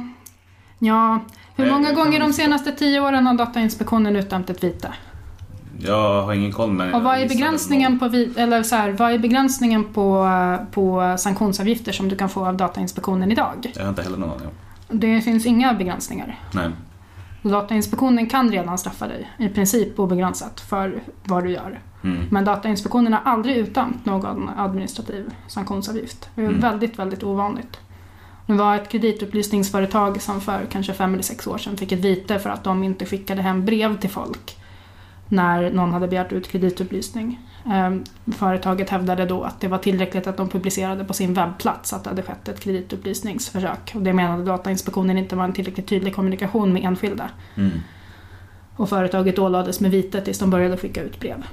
[0.80, 1.20] ja.
[1.56, 4.94] Hur Nej, många gånger de senaste tio åren har Datainspektionen utdömt ett vite?
[5.80, 9.20] Jag har ingen koll men Och vad är begränsningen på, eller så här, vad är
[9.20, 10.28] begränsningen på,
[10.72, 13.72] på sanktionsavgifter som du kan få av Datainspektionen idag?
[13.76, 14.48] Jag har inte heller någon aning.
[14.90, 16.40] Det finns inga begränsningar.
[16.52, 16.70] Nej.
[17.42, 21.80] Datainspektionen kan redan straffa dig i princip obegränsat för vad du gör.
[22.04, 22.28] Mm.
[22.32, 26.30] Men Datainspektionen har aldrig utdömt någon administrativ sanktionsavgift.
[26.36, 26.60] Det är Mm.
[26.60, 27.80] väldigt, väldigt ovanligt.
[28.46, 32.40] Det var ett kreditupplysningsföretag som för kanske fem eller sex år sedan fick ett vite
[32.40, 34.58] för att de inte skickade hem brev till folk
[35.30, 37.40] när någon hade begärt ut kreditupplysning.
[37.70, 42.04] Ehm, Företaget hävdade då att det var tillräckligt att de publicerade på sin webbplats att
[42.04, 43.92] det hade skett ett kreditupplysningsförsök.
[43.96, 47.30] Och det menade Datainspektionen inte var en tillräckligt tydlig kommunikation med enskilda.
[47.56, 47.72] Mm.
[48.76, 51.46] Och företaget ålades med vite tills de började skicka ut brev.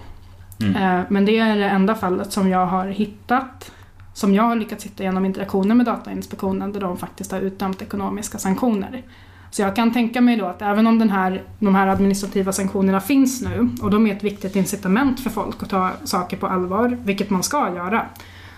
[0.60, 0.76] Mm.
[0.76, 3.72] Eh, Men det är det enda fallet som jag har hittat
[4.18, 8.38] som jag har lyckats hitta genom interaktioner med Datainspektionen där de faktiskt har utdömt ekonomiska
[8.38, 9.02] sanktioner.
[9.50, 13.00] Så jag kan tänka mig då att även om den här, de här administrativa sanktionerna
[13.00, 16.98] finns nu och de är ett viktigt incitament för folk att ta saker på allvar,
[17.04, 18.06] vilket man ska göra,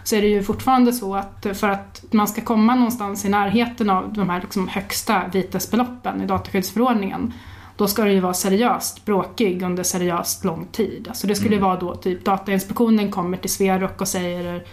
[0.05, 3.91] så är det ju fortfarande så att för att man ska komma någonstans i närheten
[3.91, 7.33] av de här liksom högsta vitesbeloppen i dataskyddsförordningen
[7.77, 11.07] då ska det ju vara seriöst bråkig under seriöst lång tid.
[11.09, 14.65] Alltså det skulle vara då typ Datainspektionen kommer till Sverok och säger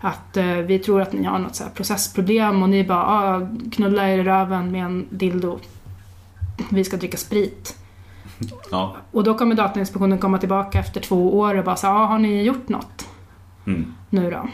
[0.00, 4.08] att eh, vi tror att ni har något så processproblem och ni bara ah, knulla
[4.08, 5.58] er i röven med en dildo.
[6.70, 7.76] Vi ska dricka sprit.
[8.70, 8.96] Ja.
[9.10, 12.42] Och då kommer Datainspektionen komma tillbaka efter två år och bara så ah, har ni
[12.42, 13.06] gjort något
[13.66, 13.94] Mm.
[14.10, 14.48] nu då?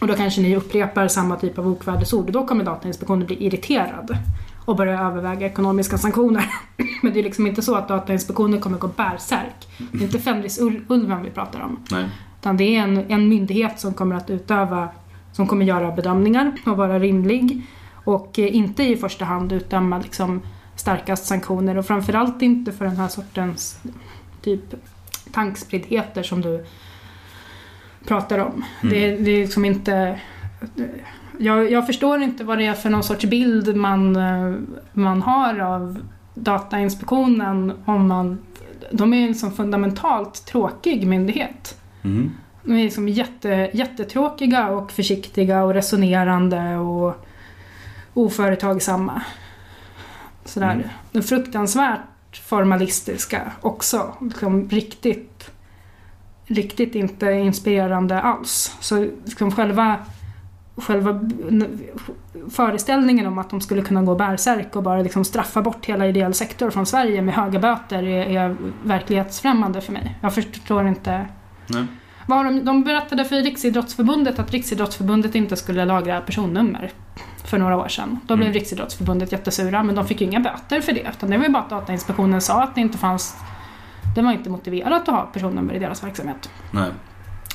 [0.00, 4.16] Och då kanske ni upprepar samma typ av okvädesord och då kommer Datainspektionen bli irriterad
[4.64, 6.44] och börja överväga ekonomiska sanktioner.
[7.02, 9.68] Men det är liksom inte så att Datainspektionen kommer gå bärsärk.
[9.92, 11.80] Det är inte Fenrisulven vi pratar om.
[11.90, 12.08] Nej.
[12.42, 14.88] Utan det är en, en myndighet som kommer att utöva,
[15.32, 17.62] som kommer göra bedömningar och vara rimlig.
[18.04, 20.42] Och eh, inte i första hand utdöma liksom
[20.76, 23.80] starkast sanktioner och framförallt inte för den här sortens
[24.42, 24.74] typ
[25.32, 26.64] tankspriddheter som du
[28.06, 28.64] pratar om.
[28.80, 30.20] Det, det är liksom inte...
[31.38, 34.54] Jag, jag förstår inte vad det är för någon sorts bild man, eh,
[34.92, 35.98] man har av
[36.34, 38.38] Datainspektionen om man...
[38.92, 41.78] De är en så fundamentalt tråkig myndighet.
[42.04, 42.30] Mm.
[42.62, 47.26] De är liksom jätte, jättetråkiga och försiktiga och resonerande och
[48.14, 49.22] oföretagsamma.
[50.44, 50.72] Sådär.
[50.72, 50.88] Mm.
[51.12, 54.14] De fruktansvärt formalistiska också.
[54.20, 55.50] Liksom riktigt,
[56.46, 58.76] riktigt inte inspirerande alls.
[58.80, 59.96] Så liksom själva,
[60.76, 61.30] själva
[62.50, 66.34] föreställningen om att de skulle kunna gå bärsärk och bara liksom straffa bort hela ideell
[66.34, 70.18] sektor från Sverige med höga böter är, är verklighetsfrämmande för mig.
[70.20, 71.26] Jag förstår inte
[71.66, 71.86] Nej.
[72.26, 76.92] de, de berättade för Riksidrottsförbundet att Riksidrottsförbundet inte skulle lagra personnummer
[77.44, 78.18] för några år sedan.
[78.26, 78.54] Då blev Mm.
[78.60, 81.10] Riksidrottsförbundet jättesura men de fick ju inga böter för det.
[81.16, 83.36] Utan det var ju bara att Datainspektionen sa att det inte fanns
[84.14, 86.50] det var inte motiverat att ha personnummer i deras verksamhet.
[86.70, 86.90] Nej.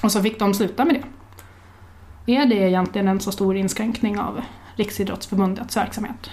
[0.03, 1.03] Och så fick de sluta med det.
[2.35, 4.41] Är det egentligen en så stor inskränkning av
[4.75, 6.29] Riksidrottsförbundets verksamhet?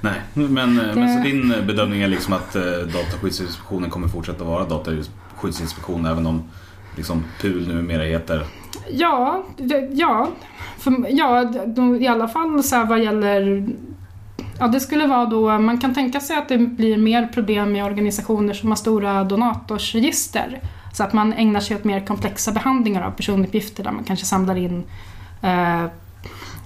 [0.00, 4.44] Nej, men, eh, men så Det- din bedömning är liksom att eh, Dataskyddsinspektionen kommer fortsätta
[4.44, 6.42] vara Dataskyddsinspektion även om
[6.96, 8.44] liksom PUL numera heter
[8.90, 10.28] Ja, det, ja,
[10.78, 11.52] för, ja
[12.00, 13.68] i alla fall så här vad gäller
[14.58, 17.84] Ja, det skulle vara då, man kan tänka sig att det blir mer problem med
[17.84, 20.60] organisationer som har stora donatorsregister.
[20.92, 24.56] Så att man ägnar sig åt mer komplexa behandlingar av personuppgifter där man kanske samlar
[24.56, 24.84] in
[25.42, 25.84] eh,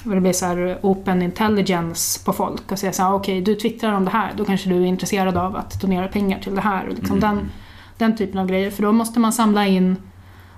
[0.05, 3.55] och det blir så här open intelligence på folk och säga så här, okej du
[3.55, 6.61] twittrar om det här, då kanske du är intresserad av att donera pengar till det
[6.61, 6.89] här.
[6.89, 7.51] Och liksom den,
[7.99, 8.70] den typen av grejer.
[8.70, 9.97] För då måste man samla in,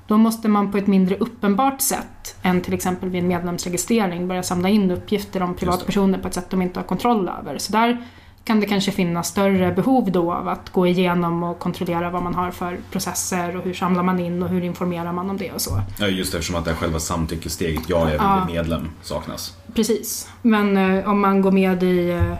[0.07, 4.43] då måste man på ett mindre uppenbart sätt än till exempel vid en medlemsregistrering börja
[4.43, 7.59] samla in uppgifter om privatpersoner på ett sätt de inte har kontroll över.
[7.59, 8.05] Så där
[8.45, 12.35] kan det kanske finnas större behov då av att gå igenom och kontrollera vad man
[12.35, 15.61] har för processer och hur samlar man in och hur informerar man om det och
[15.61, 15.81] så.
[15.99, 18.43] Ja, just eftersom att det är själva samtyckessteget, jag är Ja.
[18.47, 19.57] bli medlem, saknas.
[19.75, 20.29] Precis.
[20.43, 22.35] Men eh, om man går med i eh,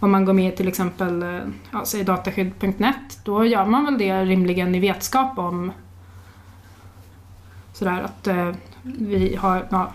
[0.00, 1.38] om man går med till exempel eh,
[1.70, 5.72] ja, dataskydd.net då gör man väl det rimligen i vetskap om
[7.78, 8.52] sådär att eh,
[8.82, 9.92] vi har ja,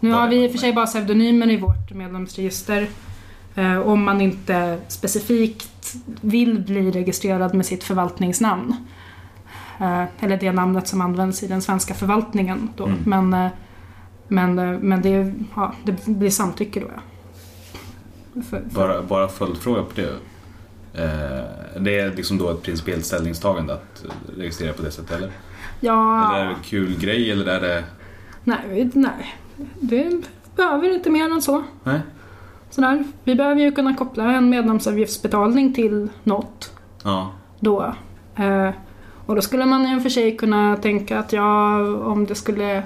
[0.00, 2.88] nu har vi i och för sig bara pseudonymer i vårt medlemsregister.
[3.54, 8.74] Eh, om man inte specifikt vill bli registrerad med sitt förvaltningsnamn.
[9.80, 12.86] Eh, eller det namnet som används i den svenska förvaltningen då.
[12.86, 12.98] Mm.
[13.04, 13.50] Men, eh,
[14.28, 17.02] men, eh, men det, ja, det blir samtycke då ja.
[18.34, 20.08] För, för, Bara, bara följdfråga på det.
[21.02, 24.04] Eh, det är liksom då ett principiellt ställningstagande att
[24.36, 25.32] registrera på det sättet, eller?
[25.82, 27.84] Ja, Eller är det en kul grej, eller är det...
[28.44, 29.36] nej, nej.
[29.80, 30.22] Det
[30.56, 31.62] behöver inte mer än så.
[31.84, 32.00] Nej?
[32.70, 33.04] Sådär.
[33.24, 36.72] Vi behöver ju kunna koppla en medlemsavgiftsbetalning till något.
[37.04, 37.32] Ja.
[37.60, 37.94] då.
[38.36, 38.70] Eh,
[39.26, 42.82] och då skulle man i och för sig kunna tänka att ja, om det skulle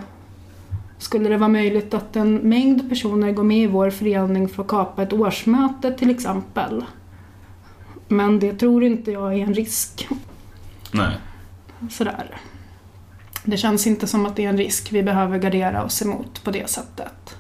[0.99, 4.69] skulle det vara möjligt att en mängd personer går med i vår förening för att
[4.69, 6.85] kapa ett årsmöte till exempel.
[8.09, 10.09] Men det tror inte jag är en risk.
[10.93, 11.17] Nej.
[11.91, 12.41] Sådär.
[13.47, 16.51] Det känns inte som att det är en risk vi behöver gardera oss emot på
[16.51, 17.37] det sättet.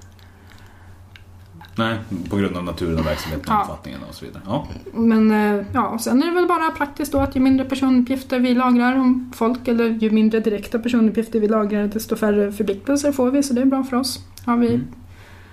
[1.79, 1.99] Nej,
[2.31, 3.61] på grund av naturen och verksamheten, Ja.
[3.63, 4.43] omfattningen och så vidare.
[4.47, 4.69] Ja.
[4.95, 8.55] Men eh, ja, sen är det väl bara praktiskt då att ju mindre personuppgifter vi
[8.55, 13.43] lagrar om folk eller ju mindre direkta personuppgifter vi lagrar desto färre förpliktelser får vi
[13.43, 14.21] så det är bra för oss.
[14.45, 14.87] Har vi Mm.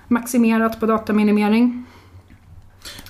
[0.08, 1.86] maximerat på dataminimering.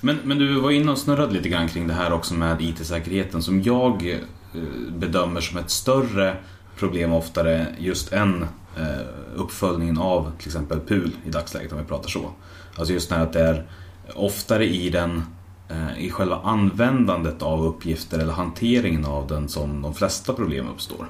[0.00, 3.42] Men, men du var inne och snurrade lite grann kring det här också med IT-säkerheten
[3.42, 4.60] som jag eh,
[4.96, 6.36] bedömer som ett större
[6.84, 8.42] problem oftare just än
[8.76, 9.06] eh,
[9.36, 12.30] uppföljningen av till exempel PUL i dagsläget om vi pratar så.
[12.76, 13.66] Alltså just när att det är
[14.14, 15.22] oftare i den
[15.68, 21.06] eh, i själva användandet av uppgifter eller hanteringen av den som de flesta problem uppstår.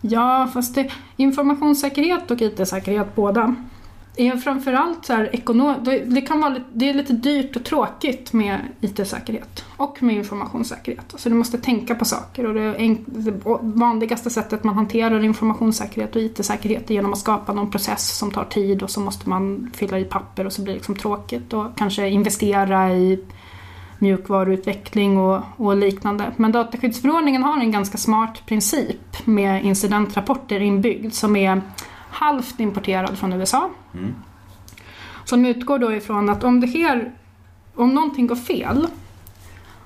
[0.00, 3.54] Ja, fast det, informationssäkerhet och IT-säkerhet båda
[4.16, 5.74] är framförallt så här ekonom...
[6.06, 11.14] det, kan vara det är lite dyrt och tråkigt med IT-säkerhet och med informationssäkerhet.
[11.16, 16.16] Så du måste tänka på saker och det, enk- det vanligaste sättet man hanterar informationssäkerhet
[16.16, 19.70] och IT-säkerhet är genom att skapa någon process som tar tid och så måste man
[19.74, 23.24] fylla i papper och så blir det liksom tråkigt och kanske investera i
[23.98, 26.32] mjukvaruutveckling och, och liknande.
[26.36, 31.60] Men dataskyddsförordningen har en ganska smart princip med incidentrapporter inbyggd som är
[32.18, 33.70] halvt importerad från USA.
[33.94, 34.14] Mm.
[35.24, 37.12] Som utgår då ifrån att om det sker,
[37.74, 38.86] om någonting går fel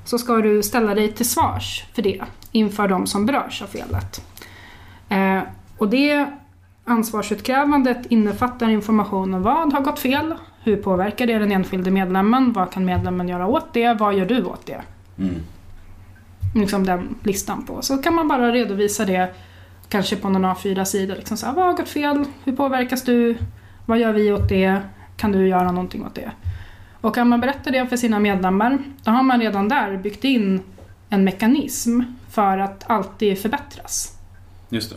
[0.04, 2.20] så ska du ställa dig till svars för det
[2.52, 4.24] inför de som berörs av felet.
[5.08, 5.40] Eh,
[5.78, 6.26] och det
[6.84, 12.70] ansvarsutkrävandet innefattar information om vad har gått fel, hur påverkar det den enskilde medlemmen, vad
[12.70, 14.82] kan medlemmen göra åt det, vad gör du åt det?
[15.18, 15.34] Mm.
[16.54, 17.82] liksom den listan på.
[17.82, 19.34] Så kan man bara redovisa det
[19.92, 21.14] kanske på någon A4-sida.
[21.14, 22.24] Liksom så här, vad har gått fel?
[22.44, 23.36] Hur påverkas du?
[23.86, 24.80] Vad gör vi åt det?
[25.16, 26.30] Kan du göra någonting åt det?
[27.00, 30.60] Och kan man berätta det för sina medlemmar, då har man redan där byggt in
[31.08, 34.18] en mekanism för att alltid förbättras.
[34.68, 34.94] Just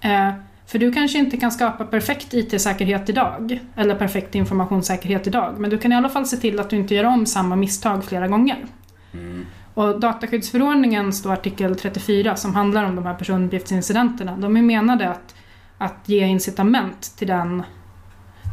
[0.00, 0.08] det.
[0.08, 0.32] Eh,
[0.66, 5.78] för du kanske inte kan skapa perfekt IT-säkerhet idag, eller perfekt informationssäkerhet idag, men du
[5.78, 8.66] kan i alla fall se till att du inte gör om samma misstag flera gånger.
[9.12, 9.46] Mm.
[9.74, 15.34] Och dataskyddsförordningens artikel 34 som handlar om de här personuppgiftsincidenterna, de är menade att,
[15.78, 17.62] att ge incitament till, den,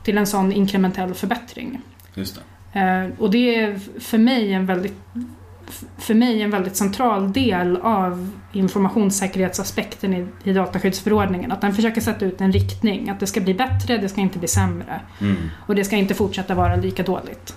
[0.03, 1.81] till en sån inkrementell förbättring.
[2.13, 2.79] Just det.
[2.79, 4.97] Eh, och det är för mig en väldigt
[5.97, 11.51] för mig en väldigt central del av informationssäkerhetsaspekten i, i dataskyddsförordningen.
[11.51, 13.09] Att den försöker sätta ut en riktning.
[13.09, 15.01] Att det ska bli bättre, det ska inte bli sämre.
[15.21, 15.35] Mm.
[15.67, 17.55] Och det ska inte fortsätta vara lika dåligt.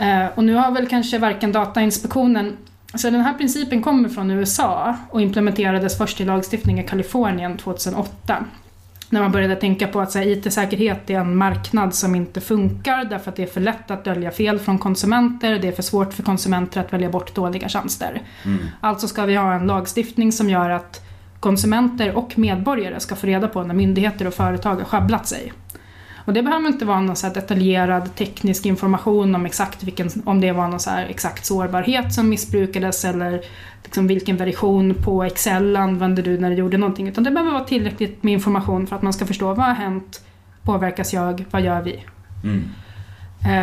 [0.00, 2.56] Eh, och nu har väl kanske varken Datainspektionen
[2.92, 8.44] Alltså den här principen kommer från USA och implementerades först i lagstiftning i Kalifornien 2008.
[9.08, 13.30] När man började tänka på att så IT-säkerhet är en marknad som inte funkar därför
[13.30, 16.22] att det är för lätt att dölja fel från konsumenter, det är för svårt för
[16.22, 18.22] konsumenter att välja bort dåliga tjänster.
[18.44, 18.66] Mm.
[18.80, 21.00] Alltså ska vi ha en lagstiftning som gör att
[21.40, 25.52] konsumenter och medborgare ska få reda på när myndigheter och företag har sjabblat sig.
[26.30, 30.52] Och det behöver inte vara någon så detaljerad teknisk information om exakt vilken, om det
[30.52, 33.40] var någon så exakt sårbarhet som missbrukades eller
[33.84, 37.08] liksom vilken version på Excel använde du när du gjorde någonting.
[37.08, 40.24] Utan det behöver vara tillräckligt med information för att man ska förstå vad har hänt,
[40.62, 41.44] påverkas jag?
[41.50, 42.04] Vad gör vi?
[42.44, 42.64] Mm.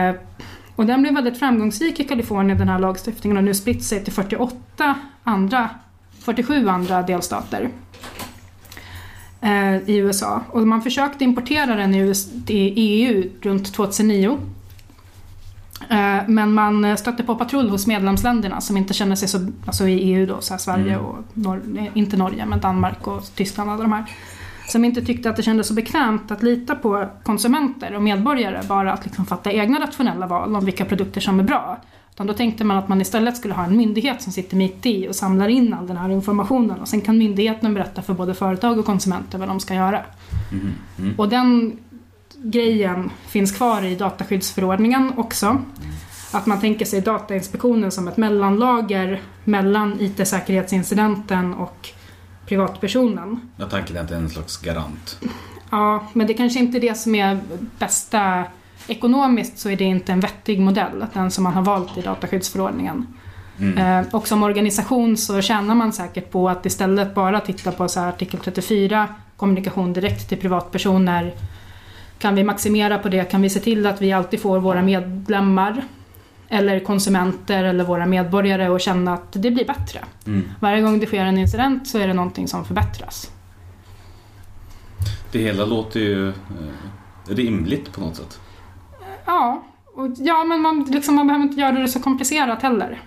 [0.09, 0.21] Eh,
[0.75, 4.13] och den blev väldigt framgångsrik i Kalifornien, den här lagstiftningen, och nu spritt sig till
[4.13, 5.69] 48 andra,
[6.19, 7.69] 47 andra delstater
[9.85, 10.41] i USA.
[10.51, 12.13] Och man försökte importera den i
[12.75, 14.37] EU runt 2009.
[15.89, 19.93] Eh, men man stötte på patrull hos medlemsländerna som inte känner sig så, alltså i
[20.13, 21.05] EU då, så här Sverige Mm.
[21.05, 24.03] och Nor- eh, inte Norge, men Danmark och Tyskland och alla de här.
[24.67, 28.93] Som inte tyckte att det kändes så bekvämt att lita på konsumenter och medborgare bara
[28.93, 31.77] att liksom fatta egna rationella val om vilka produkter som är bra.
[32.17, 35.07] Utan då tänkte man att man istället skulle ha en myndighet som sitter mitt i
[35.07, 38.79] och samlar in all den här informationen och sen kan myndigheten berätta för både företag
[38.79, 40.05] och konsumenter vad de ska göra.
[41.17, 41.79] Och den
[42.37, 45.61] grejen finns kvar i dataskyddsförordningen också.
[46.31, 51.89] Att man tänker sig Datainspektionen som ett mellanlager mellan IT-säkerhetsincidenten och
[52.45, 53.51] privatpersonen.
[53.57, 55.19] Ja, tanken är att det är en slags garant.
[55.69, 57.39] Ja, men det kanske inte är det som är
[57.79, 58.43] bästa
[58.87, 63.07] Ekonomiskt så är det inte en vettig modell, den som man har valt i dataskyddsförordningen.
[63.77, 67.99] Eh, och som organisation så tjänar man säkert på att istället bara titta på så
[67.99, 69.07] artikel 34,
[69.37, 71.33] kommunikation direkt till privatpersoner.
[72.19, 73.31] Kan vi maximera på det?
[73.31, 75.83] Kan vi se till att vi alltid får våra medlemmar
[76.49, 79.99] eller konsumenter eller våra medborgare att känna att det blir bättre.
[80.25, 80.49] Mm.
[80.59, 83.31] Varje gång det sker en incident så är det någonting som förbättras.
[85.31, 86.33] Det hela låter ju eh,
[87.27, 88.39] rimligt på något sätt.
[89.27, 89.63] Ja,
[89.95, 93.01] och, ja men man, liksom, man behöver inte göra det så komplicerat heller.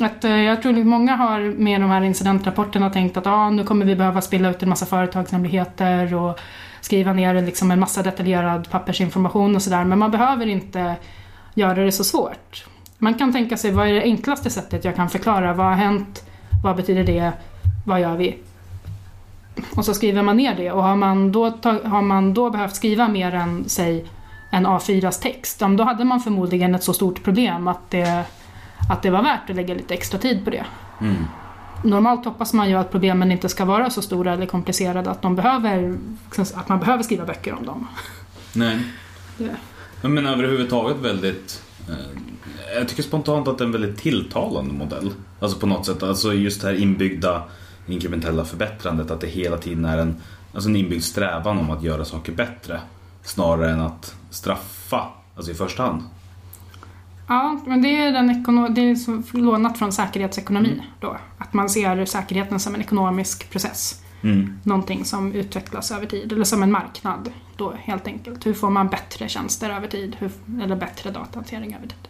[0.00, 3.64] Att, eh, jag tror att många har med de här incidentrapporterna tänkt att ah, nu
[3.64, 6.38] kommer vi behöva spilla ut en massa företagshemligheter och
[6.80, 9.84] skriva ner liksom, en massa detaljerad pappersinformation och sådär.
[9.84, 10.96] Men man behöver inte
[11.54, 12.64] göra det så svårt.
[12.98, 15.54] Man kan tänka sig vad är det enklaste sättet jag kan förklara?
[15.54, 16.24] Vad har hänt?
[16.64, 17.32] Vad betyder det?
[17.86, 18.38] Vad gör vi?
[19.76, 21.44] Och så skriver man ner det och har man då,
[21.84, 24.04] har man då behövt skriva mer än, säg,
[24.54, 28.24] en A4s text, ja, men då hade man förmodligen ett så stort problem att det,
[28.90, 30.64] att det var värt att lägga lite extra tid på det.
[31.00, 31.24] Mm.
[31.84, 35.36] Normalt hoppas man ju att problemen inte ska vara så stora eller komplicerade att, de
[35.36, 35.98] behöver,
[36.54, 37.88] att man behöver skriva böcker om dem.
[38.52, 38.78] Nej.
[39.38, 41.62] Det- menar överhuvudtaget väldigt...
[41.88, 45.10] Eh, jag tycker spontant att det är en väldigt tilltalande modell.
[45.40, 47.42] Alltså på något sätt, alltså just det här inbyggda
[47.86, 49.10] inkrementella förbättrandet.
[49.10, 50.16] Att det hela tiden är en,
[50.54, 52.80] alltså en inbyggd strävan om att göra saker bättre.
[53.22, 56.02] Snarare än att straffa, alltså i första hand.
[57.28, 61.16] Ja, men det är, den ekono- det är lånat från säkerhetsekonomi då.
[61.38, 64.00] Att man ser säkerheten som en ekonomisk process.
[64.22, 64.58] Mm.
[64.62, 68.46] Någonting som utvecklas över tid, eller som en marknad då helt enkelt.
[68.46, 70.16] Hur får man bättre tjänster över tid?
[70.18, 70.30] Hur,
[70.62, 72.08] eller bättre datahantering över tid?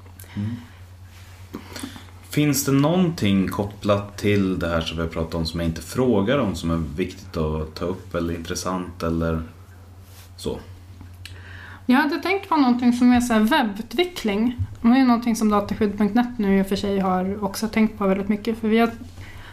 [2.31, 5.83] Finns det någonting kopplat till det här som vi har pratat om som jag inte
[5.83, 9.43] frågar om som är viktigt att ta upp eller intressant eller
[10.37, 10.59] så?
[11.87, 14.57] Jag hade tänkt på någonting som är så här webbutveckling.
[14.82, 18.07] Det är ju någonting som dataskydd.net nu i och för sig har också tänkt på
[18.07, 18.59] väldigt mycket.
[18.59, 18.91] För vi har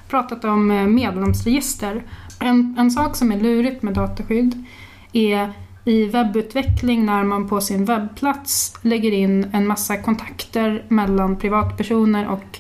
[0.10, 2.04] pratat om eh, medlemsregister.
[2.40, 4.66] En, en sak som är lurigt med dataskydd
[5.14, 5.54] är
[5.86, 12.60] i webbutveckling när man på sin webbplats lägger in en massa kontakter mellan privatpersoner och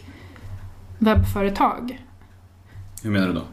[0.97, 2.01] webbföretag.
[3.03, 3.43] Hur menar du då?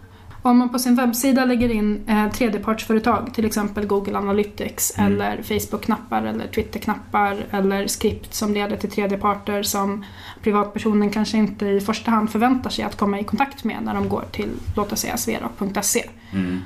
[0.42, 5.12] Om man på sin webbsida lägger in eh, tredjepartsföretag, till exempel Google Analytics Mm.
[5.12, 10.04] eller Facebook-knappar eller Twitter-knappar eller skript som leder till tredjeparter som
[10.42, 14.08] privatpersonen kanske inte i första hand förväntar sig att komma i kontakt med när de
[14.08, 16.04] går till, låt oss säga, sverok.se.
[16.32, 16.58] Mm.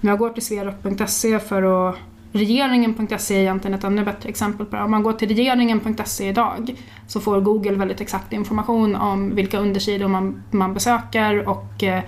[0.00, 1.96] Men jag går till sverok.se för att
[2.34, 4.82] Regeringen.se är egentligen ett ännu bättre exempel på det.
[4.82, 6.74] Om man går till regeringen.se idag
[7.06, 12.02] så får Google väldigt exakt information om vilka undersidor man, man besöker och eh,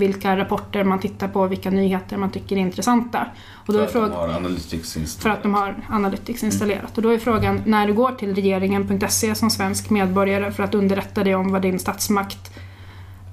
[0.00, 3.26] vilka rapporter man tittar på, vilka nyheter man tycker är intressanta.
[3.66, 5.22] Och då För är att de frågan, har Analytics installerat.
[5.22, 6.96] för att de har Analytics installerat.
[6.96, 11.24] Och då är frågan, när du går till regeringen.se som svensk medborgare för att underrätta
[11.24, 12.58] dig om vad din statsmakt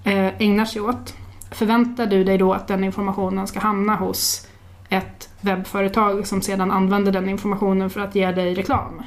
[0.04, 1.14] eh, ägnar sig åt,
[1.52, 4.48] förväntar du dig då att den informationen ska hamna hos
[4.90, 9.04] ett webbföretag som sedan använder den informationen för att ge dig reklam?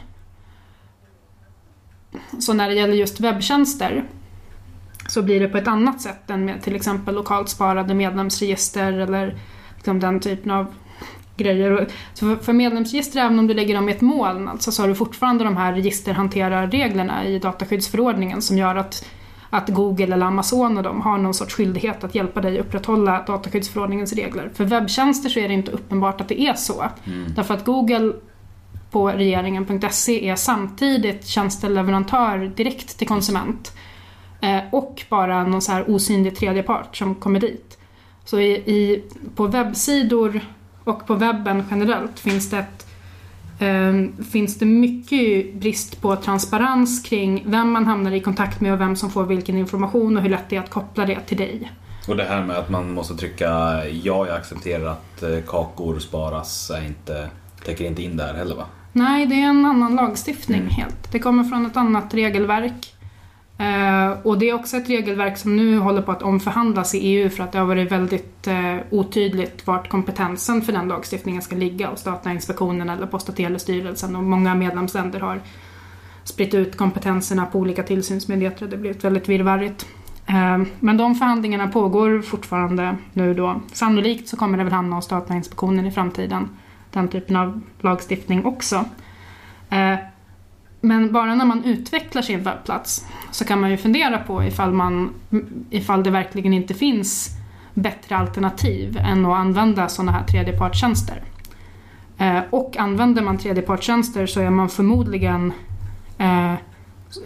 [2.39, 4.05] Så när det gäller just webbtjänster
[5.11, 9.35] så blir det på ett annat sätt än med till exempel lokalt sparade medlemsregister eller
[9.77, 10.67] liksom den typen av
[11.37, 11.89] grejer.
[12.15, 14.95] Så för- medlemsregister, även om du lägger dem i ett moln, alltså, så har du
[14.95, 19.07] fortfarande de här registerhanterarreglerna i dataskyddsförordningen som gör att,
[19.51, 24.13] att Google eller Amazon och de har någon sorts skyldighet att hjälpa dig upprätthålla dataskyddsförordningens
[24.13, 24.51] regler.
[24.55, 26.85] För webbtjänster så är det inte uppenbart att det är så.
[27.37, 28.13] Därför att Google
[28.91, 33.73] på regeringen.se är samtidigt tjänsteleverantör direkt till konsument
[34.41, 37.79] eh, och bara någon så här osynlig tredjepart som kommer dit.
[38.25, 39.03] Så i, i,
[39.35, 40.41] på webbsidor
[40.85, 42.87] och på webben generellt finns det ett
[43.61, 48.81] eh, finns det mycket brist på transparens kring vem man hamnar i kontakt med och
[48.81, 51.73] vem som får vilken information och hur lätt det är att koppla det till dig.
[52.09, 56.71] Och det här med att man måste trycka ja, jag accepterar att eh, kakor sparas
[56.71, 57.29] är inte,
[57.65, 58.65] täcker inte in där heller va?
[58.93, 60.71] Nej, det är en annan lagstiftning Mm.
[60.71, 61.13] helt.
[61.13, 62.95] Det kommer från ett annat regelverk.
[63.61, 67.31] Eh, och det är också ett regelverk som nu håller på att omförhandlas i EU
[67.31, 71.89] för att det har varit väldigt eh, otydligt vart kompetensen för den lagstiftningen ska ligga
[71.89, 75.41] hos Datainspektionen eller Post och telestyrelsen och många medlemsländer har
[76.25, 78.67] spritt ut kompetenserna på olika tillsynsmyndigheter.
[78.67, 79.87] Det har blivit väldigt virrvarrigt.
[80.27, 83.61] Eh, men de förhandlingarna pågår fortfarande nu då.
[83.73, 86.49] Sannolikt så kommer det väl hamna hos Datainspektionen i framtiden.
[86.91, 88.85] Den typen av lagstiftning också.
[90.81, 95.11] Men bara när man utvecklar sin webbplats så kan man ju fundera på ifall, man,
[95.71, 97.31] ifall det verkligen inte finns
[97.75, 101.23] bättre alternativ än att använda sådana här tredjepartstjänster.
[102.19, 105.53] Eh, Och använder man tredjepartstjänster så är man förmodligen
[106.19, 106.55] eh,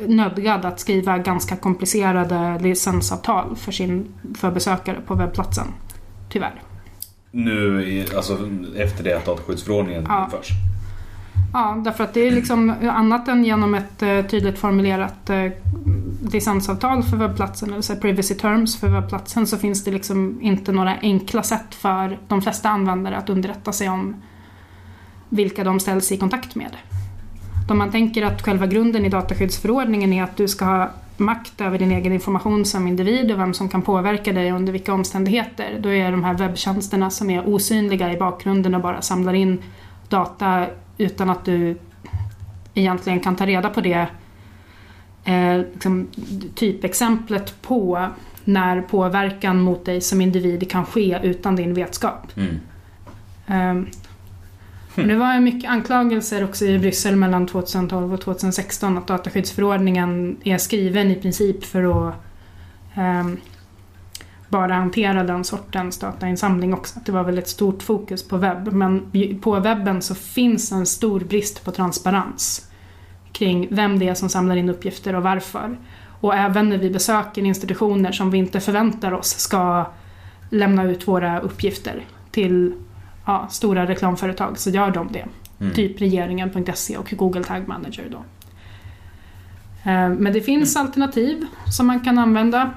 [0.07, 4.07] nödgad att skriva ganska komplicerade licensavtal för, sin,
[4.39, 5.67] för besökare på webbplatsen.
[6.29, 6.63] Tyvärr.
[7.31, 8.39] Nu, alltså
[8.77, 10.25] efter det att dataskyddsförordningen Ja.
[10.25, 10.49] införs.
[11.53, 15.53] Ja, därför att det är liksom annat än genom ett eh, tydligt formulerat eh,
[16.33, 20.73] licensavtal för webbplatsen, eller så här privacy terms för webbplatsen, så finns det liksom inte
[20.73, 24.23] några enkla sätt för de flesta användare att underrätta sig om
[25.29, 26.77] vilka de ställs i kontakt med.
[27.71, 31.79] Om man tänker att själva grunden i dataskyddsförordningen är att du ska ha makt över
[31.79, 35.79] din egen information som individ och vem som kan påverka dig under vilka omständigheter.
[35.81, 39.63] Då är de här webbtjänsterna som är osynliga i bakgrunden och bara samlar in
[40.09, 40.67] data
[40.99, 41.77] utan att du
[42.75, 44.07] egentligen kan ta reda på det
[45.25, 46.09] eh, liksom,
[46.55, 48.09] typexemplet på
[48.45, 52.33] när påverkan mot dig som individ kan ske utan din vetskap.
[52.37, 52.61] Mm.
[53.47, 53.87] Um,
[54.95, 61.11] det var mycket anklagelser också i Bryssel mellan 2012 och 2016 att dataskyddsförordningen är skriven
[61.11, 62.15] i princip för att
[62.95, 63.37] ehm,
[64.55, 66.99] bara hantera den sortens datainsamling också.
[66.99, 68.73] Att det var väldigt stort fokus på webb.
[68.73, 72.71] Men på webben så finns en stor brist på transparens
[73.33, 75.79] kring vem det är som samlar in uppgifter och varför.
[76.21, 79.87] Och även när vi besöker institutioner som vi inte förväntar oss ska
[80.51, 82.73] lämna ut våra uppgifter till
[83.27, 85.27] ja, stora reklamföretag så gör de det.
[85.61, 85.75] Mm.
[85.75, 88.25] Typ regeringen.se och Google Tag Manager då.
[89.91, 91.47] Eh, Men det finns alternativ
[91.77, 92.71] som man kan använda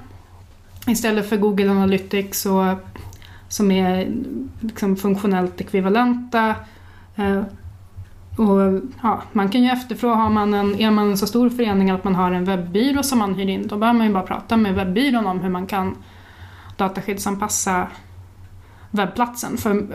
[0.87, 2.65] istället för Google Analytics och,
[3.49, 4.07] som är
[4.59, 6.55] liksom funktionellt ekvivalenta.
[7.15, 7.41] Eh,
[8.37, 11.89] Och, ja, man kan ju efterfråga, har man en, är man en så stor förening
[11.89, 14.57] att man har en webbyrå som man hyr in, då behöver man ju bara prata
[14.57, 15.95] med webbyrån om hur man kan
[16.77, 17.87] dataskyddsanpassa
[18.91, 19.57] webbplatsen.
[19.57, 19.87] För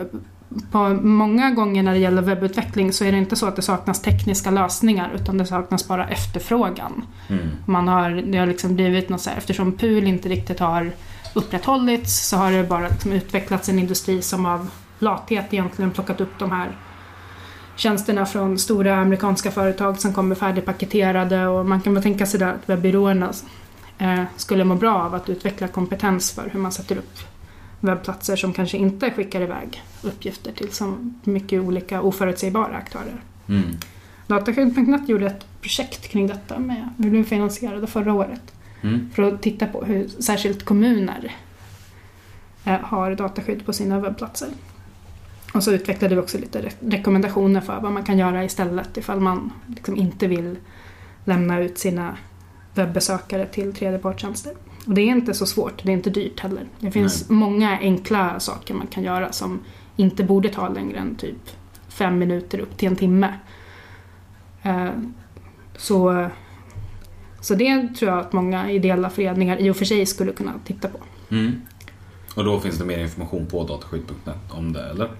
[0.71, 4.01] på många gånger när det gäller webbutveckling så är det inte så att det saknas
[4.01, 7.05] tekniska lösningar utan det saknas bara efterfrågan.
[7.29, 7.49] Mm.
[7.65, 10.91] Man har, det har liksom blivit något så här, eftersom PUL inte riktigt har
[11.33, 16.39] upprätthållits så har det bara liksom utvecklats en industri som av lathet egentligen plockat upp
[16.39, 16.71] de här
[17.75, 22.53] tjänsterna från stora amerikanska företag som kommer färdigpaketerade och man kan väl tänka sig där
[22.53, 23.33] att webbyråerna
[23.97, 27.32] eh, skulle må bra av att utveckla kompetens för hur man sätter upp
[27.83, 33.21] webbplatser som kanske inte skickar iväg uppgifter till så mycket olika oförutsägbara aktörer.
[33.49, 33.63] Mm.
[34.27, 38.41] Dataskydd.net gjorde ett projekt kring detta med, vi blev finansierade förra året
[38.81, 39.09] Mm.
[39.15, 41.35] för att titta på hur särskilt kommuner
[42.65, 44.47] eh, har dataskydd på sina webbplatser.
[45.53, 49.19] Och så utvecklade vi också lite re- rekommendationer för vad man kan göra istället ifall
[49.19, 50.55] man liksom inte vill
[51.25, 52.17] lämna ut sina
[52.73, 54.53] webbesökare till tredjepartstjänster.
[54.85, 56.65] Och det är inte så svårt, det är inte dyrt heller.
[56.79, 59.59] Det finns många enkla saker man kan göra som
[59.95, 61.49] inte borde ta längre än typ
[61.89, 63.33] fem minuter upp till en timme.
[64.63, 64.89] Eh,
[65.77, 66.27] Så,
[67.41, 70.87] så det tror jag att många ideella föreningar i och för sig skulle kunna titta
[70.87, 70.97] på.
[71.31, 71.61] Mm.
[72.35, 75.11] Och då finns det mer information på dataskydd.net om det, eller?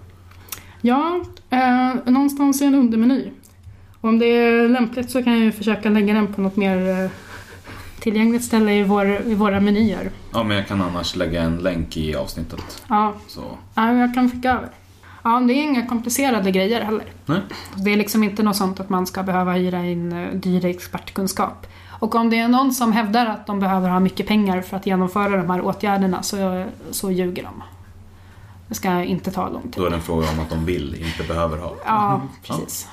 [0.81, 3.31] Ja, eh, någonstans i en undermeny.
[4.01, 7.09] Och om det är lämpligt så kan jag försöka lägga den på något mer
[8.03, 10.11] tillgängligt ställe i, vår, i våra menyer.
[10.33, 12.83] Ja, men jag kan annars lägga en länk i avsnittet.
[12.87, 13.43] Ja, Så.
[13.75, 14.69] ja, jag kan skicka över.
[15.23, 17.05] Ja, det är inga komplicerade grejer heller.
[17.25, 17.39] Nej.
[17.75, 21.67] Det är liksom inte något sånt att man ska behöva hyra in eh, dyr expertkunskap.
[21.89, 24.85] Och om det är någon som hävdar att de behöver ha mycket pengar för att
[24.85, 27.63] genomföra de här åtgärderna så, så ljuger de.
[28.67, 29.73] Det ska inte ta lång tid.
[29.75, 31.75] Då är det en fråga om att de vill, inte behöver ha.
[31.85, 32.87] Ja, precis.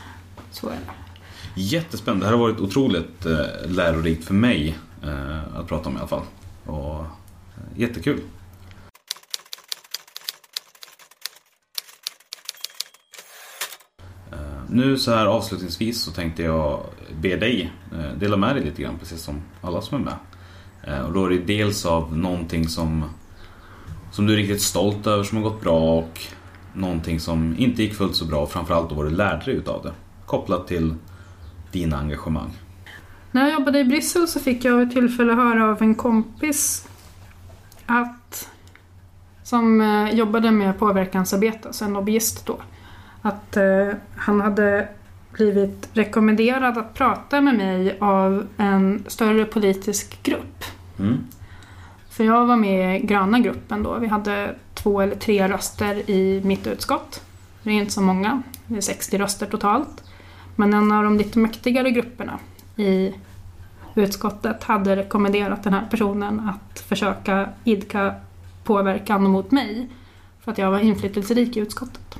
[0.50, 1.60] Så är det.
[1.60, 2.26] Jättespännande.
[2.26, 6.08] Det här har varit otroligt eh, lärorikt för mig Eh, att prata om i alla
[6.08, 6.22] fall.
[6.66, 7.06] Och, eh,
[7.76, 8.20] jättekul.
[14.32, 14.38] Eh,
[14.68, 16.84] nu så här avslutningsvis så tänkte jag
[17.20, 20.16] be dig eh, dela med dig lite grann precis som alla som är med.
[21.06, 23.04] Och då är det dels av någonting som,
[24.12, 26.20] som du är riktigt stolt över som har gått bra och
[26.74, 29.82] någonting som inte gick fullt så bra och framförallt då vad du lärde dig utav
[29.82, 29.92] det.
[30.26, 30.94] Kopplat till
[31.72, 32.50] dina engagemang.
[33.30, 36.88] När jag jobbade i Bryssel så fick jag ett tillfälle höra av en kompis
[37.86, 38.48] att
[39.42, 42.58] som eh, jobbade med påverkansarbete, alltså en lobbyist då,
[43.22, 44.88] att eh, han hade
[45.32, 50.64] blivit rekommenderad att prata med mig av en större politisk grupp.
[50.98, 51.18] Mm.
[52.10, 53.98] För jag var med i gröna gruppen då.
[53.98, 57.22] Vi hade två eller tre röster i mitt utskott.
[57.62, 60.04] Det är inte så många, det är 60 röster totalt.
[60.56, 62.38] Men en av de lite mäktigare grupperna
[62.80, 63.14] i
[63.94, 68.14] utskottet hade rekommenderat den här personen att försöka idka
[68.64, 69.88] påverkan mot mig
[70.40, 72.18] för att jag var inflytelserik i utskottet.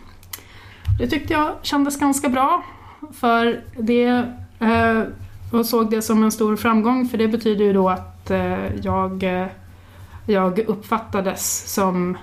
[0.98, 2.64] Det tyckte jag kändes ganska bra
[3.12, 4.24] för det
[4.58, 5.02] eh,
[5.52, 9.22] och såg det som en stor framgång för det betyder ju då att eh, jag,
[9.22, 9.46] eh,
[10.26, 12.18] jag uppfattades som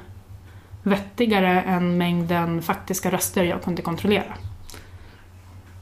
[0.84, 4.34] vettigare än mängden faktiska röster jag kunde kontrollera.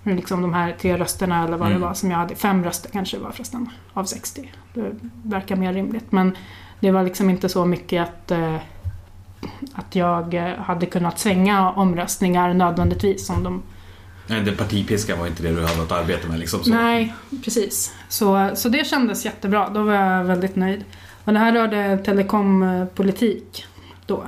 [0.06, 1.82] Liksom de här tre rösterna eller vad Mm.
[1.82, 4.52] det var som jag hade, fem röster kanske det var förresten av 60.
[4.74, 4.92] Det
[5.24, 6.38] verkar mer rimligt men
[6.80, 8.56] det var liksom inte så mycket att, eh,
[9.74, 13.64] att jag eh, hade kunnat svänga omröstningar nödvändigtvis som de
[14.28, 16.64] Nej, det partipiskan var inte det du hade att arbeta med liksom.
[16.64, 16.70] Så.
[16.70, 17.94] Nej, precis.
[18.10, 19.70] Så, så det kändes jättebra.
[19.70, 20.84] Då var jag väldigt nöjd.
[21.24, 23.66] Och det här rörde telekompolitik
[24.06, 24.24] då.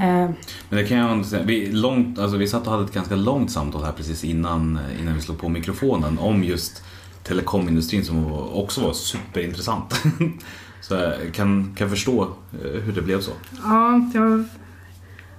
[0.00, 0.30] Eh,
[0.68, 1.24] Men det kan jag.
[1.44, 5.14] Vi, långt, alltså vi satt och hade ett ganska långt samtal här precis innan, innan
[5.14, 6.84] vi slog på mikrofonen om just
[7.22, 10.02] telekomindustrin som också var superintressant.
[10.80, 13.30] Så jag kan, kan förstå eh, hur det blev så.
[13.64, 14.44] ja, jag,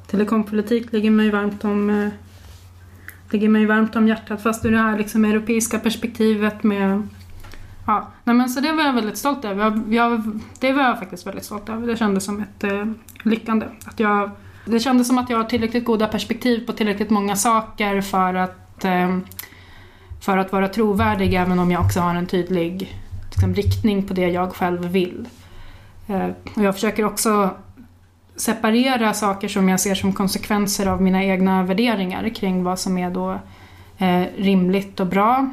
[0.07, 2.09] telekompolitik ligger mig varmt om eh,
[3.29, 4.43] ligger mig varmt om hjärtat.
[4.43, 7.07] Fast ur det här liksom europeiska perspektivet med
[7.87, 9.63] Ja, nej men så det var jag väldigt stolt över.
[9.63, 11.87] Jag, jag, det var jag faktiskt väldigt stolt över.
[11.87, 12.85] Det kändes som ett eh,
[13.23, 13.65] lyckande.
[13.85, 14.31] Att jag,
[14.65, 18.85] det kändes som att jag har tillräckligt goda perspektiv på tillräckligt många saker för att,
[18.85, 19.17] eh,
[20.21, 22.99] för att vara trovärdig även om jag också har en tydlig
[23.29, 25.27] liksom, riktning på det jag själv vill.
[26.07, 27.49] Eh, och jag försöker också
[28.35, 33.11] separera saker som jag ser som konsekvenser av mina egna värderingar kring vad som är
[33.11, 33.39] då
[33.97, 35.51] eh, rimligt och bra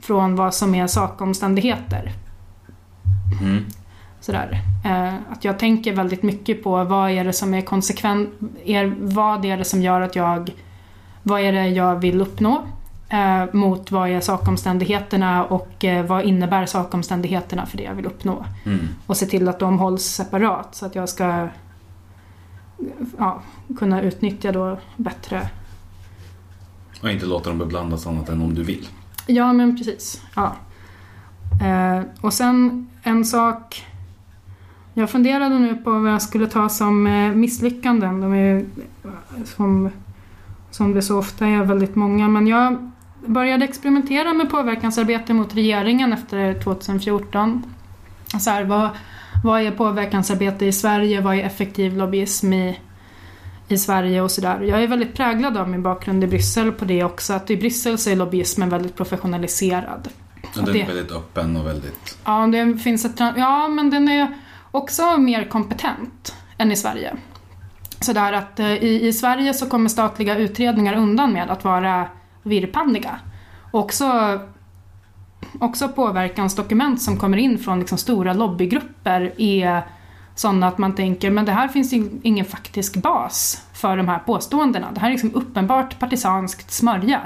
[0.00, 2.12] från vad som är sakomständigheter.
[3.42, 3.64] Mm.
[4.24, 4.60] Sådär.
[4.84, 8.30] Eh, att jag tänker väldigt mycket på vad är det som är konsekvent,
[8.64, 10.50] är, vad är det som gör att jag,
[11.22, 12.62] vad är det jag vill uppnå
[13.08, 18.44] eh, mot vad är sakomständigheterna och eh, vad innebär sakomständigheterna för det jag vill uppnå.
[18.64, 18.88] Mm.
[19.06, 21.48] Och se till att de hålls separat så att jag ska
[23.18, 23.42] ja,
[23.78, 25.48] kunna utnyttja då bättre
[27.02, 28.88] Och inte låta dem beblandas annat än om du vill.
[29.26, 30.22] Ja, men precis.
[30.36, 30.56] Ja.
[31.66, 33.86] Eh, och sen en sak.
[34.94, 38.20] Jag funderade nu på vad jag skulle ta som eh, misslyckanden.
[38.20, 38.64] De är
[39.44, 39.90] som,
[40.70, 42.28] som det så ofta är väldigt många.
[42.28, 42.90] Men jag
[43.26, 47.62] började experimentera med påverkansarbete mot regeringen efter 2014.
[48.40, 48.90] Så här, vad,
[49.44, 51.20] vad är påverkansarbete i Sverige?
[51.20, 52.78] Vad är effektiv lobbyism i,
[53.68, 54.60] i Sverige och sådär.
[54.60, 57.32] Jag är väldigt präglad av min bakgrund i Bryssel på det också.
[57.32, 60.08] Att i Bryssel så är lobbyismen väldigt professionaliserad.
[60.56, 62.18] Och den är väldigt öppen och väldigt...
[62.24, 64.34] Ja, det finns ett, ja, men den är
[64.74, 67.16] också mer kompetent än i Sverige.
[68.00, 72.08] Sådär att eh, i, i Sverige så kommer statliga utredningar undan med att vara
[72.42, 73.18] virrpanniga.
[73.70, 74.40] Också,
[75.60, 79.82] också påverkansdokument som kommer in från liksom stora lobbygrupper är
[80.34, 84.18] sådana att man tänker men det här finns ju ingen faktisk bas för de här
[84.18, 84.92] påståendena.
[84.94, 87.20] Det här är liksom uppenbart partisanskt smörja.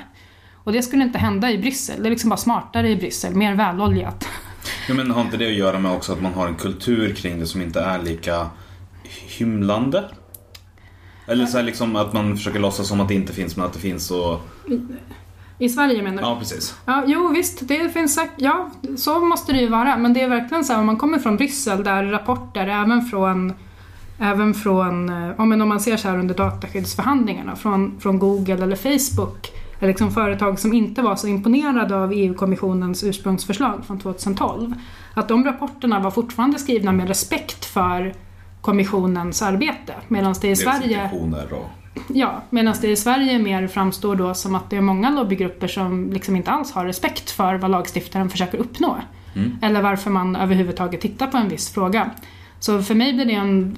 [0.55, 2.03] Och det skulle inte hända i Bryssel.
[2.03, 4.29] Det är liksom bara smartare i Bryssel, mer väloljat.
[4.89, 7.41] Ja, men har inte det att göra med också att man har en kultur kring
[7.41, 8.47] det som inte är lika
[9.39, 10.05] hymlande?
[11.27, 13.73] Eller så här liksom att man försöker låtsas som att det inte finns men att
[13.73, 14.41] det finns och...
[15.59, 16.29] I Sverige menar du?
[16.29, 16.75] Ja, precis.
[16.85, 19.97] Ja, jo visst, det finns säkert, ja, så måste det ju vara.
[19.97, 23.53] Men det är verkligen så här, om man kommer från Bryssel där rapporter även från,
[24.19, 28.63] även från, eh, ja, men om man ser så här under dataskyddsförhandlingarna från, från Google
[28.63, 34.75] eller Facebook, eller liksom företag som inte var så imponerade av EU-kommissionens ursprungsförslag från 2012,
[35.15, 38.15] att de rapporterna var fortfarande skrivna med respekt för
[38.61, 39.95] kommissionens arbete.
[40.09, 41.11] Medan det i Sverige...
[42.09, 46.13] Ja, medan det i Sverige mer framstår då som att det är många lobbygrupper som
[46.13, 48.97] liksom inte alls har respekt för vad lagstiftaren försöker uppnå.
[49.63, 52.11] Eller varför man överhuvudtaget tittar på en viss fråga.
[52.61, 53.77] Så för mig, blir det en,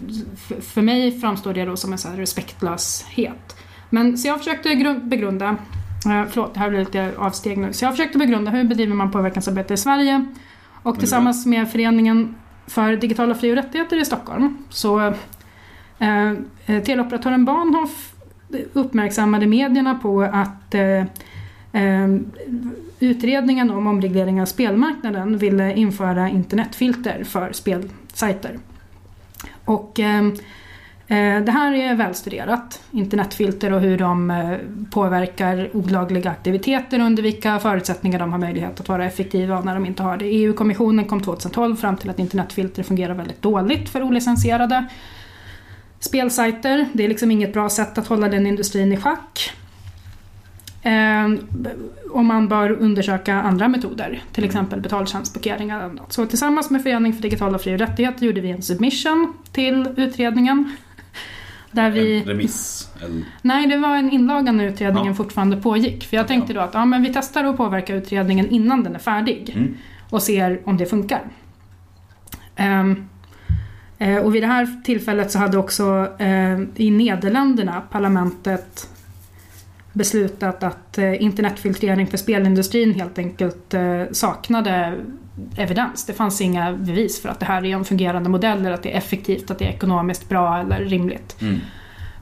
[0.60, 3.56] för- mig framstår det då som en så respektlöshet.
[3.90, 5.56] Men så jag försökte gru- begrunda
[6.06, 7.72] Eh, förlåt, det här blir lite avsteg nu.
[7.72, 10.26] Så jag försökte begrunda hur bedriver man påverkansarbete i Sverige.
[10.82, 12.34] Och tillsammans med Föreningen
[12.66, 15.00] för digitala fri och rättigheter i Stockholm så
[15.98, 16.30] eh,
[16.66, 18.12] eh, teleoperatören Bahnhof
[18.72, 21.04] uppmärksammade medierna på att eh,
[21.82, 22.08] eh,
[23.00, 28.58] utredningen om omreglering av spelmarknaden ville införa internetfilter för spelsajter.
[29.64, 30.00] Och
[31.16, 34.56] det här är välstuderat, internetfilter och hur de eh,
[34.90, 39.86] påverkar olagliga aktiviteter och under vilka förutsättningar de har möjlighet att vara effektiva när de
[39.86, 40.24] inte har det.
[40.24, 44.86] EU-kommissionen kom 2012 fram till att internetfilter fungerar väldigt dåligt för olicensierade
[46.00, 46.88] spelsajter.
[46.92, 49.52] Det är liksom inget bra sätt att hålla den industrin i schack.
[50.82, 51.28] Eh,
[52.10, 56.12] och man bör undersöka andra metoder, till exempel betaltjänstblockering eller annat.
[56.12, 60.76] Så tillsammans med Föreningen för digitala fri och rättigheter gjorde vi en submission till utredningen.
[61.72, 62.18] Där vi...
[62.18, 62.90] En remiss?
[63.04, 63.24] Eller?
[63.42, 65.14] Nej, det var en inlaga när utredningen Ja.
[65.14, 66.04] fortfarande pågick.
[66.04, 68.98] För jag tänkte då att ja, men vi testar att påverka utredningen innan den är
[68.98, 69.52] färdig.
[69.56, 69.76] Mm.
[70.10, 71.22] Och ser om det funkar.
[73.98, 78.88] Eh, och vid det här tillfället så hade också eh, i Nederländerna parlamentet
[79.92, 84.94] beslutat att eh, internetfiltrering för spelindustrin helt enkelt eh, saknade
[85.56, 86.06] evidens.
[86.06, 88.92] Det fanns inga bevis för att det här är en fungerande modell eller att det
[88.92, 91.60] är effektivt, att det är ekonomiskt bra eller rimligt Mm.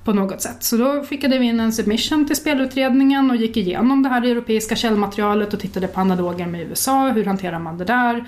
[0.05, 0.63] på något sätt.
[0.63, 4.77] Så då skickade vi in en submission till spelutredningen och gick igenom det här europeiska
[4.77, 8.25] källmaterialet och tittade på analoger med USA, hur hanterar man det där?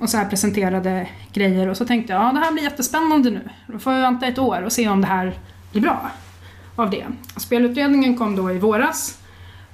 [0.00, 3.40] Och så här presenterade grejer och så tänkte jag, ja det här blir jättespännande nu.
[3.66, 5.32] Då får vi vänta ett år och se om det här
[5.72, 6.10] blir bra
[6.76, 7.04] av det.
[7.36, 9.18] Spelutredningen kom då i våras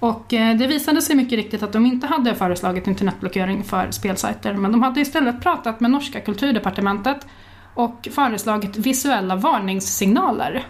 [0.00, 4.54] och eh, det visade sig mycket riktigt att de inte hade föreslagit internetblockering för spelsajter
[4.54, 7.26] men de hade istället pratat med norska kulturdepartementet
[7.74, 10.64] och föreslagit visuella varningssignaler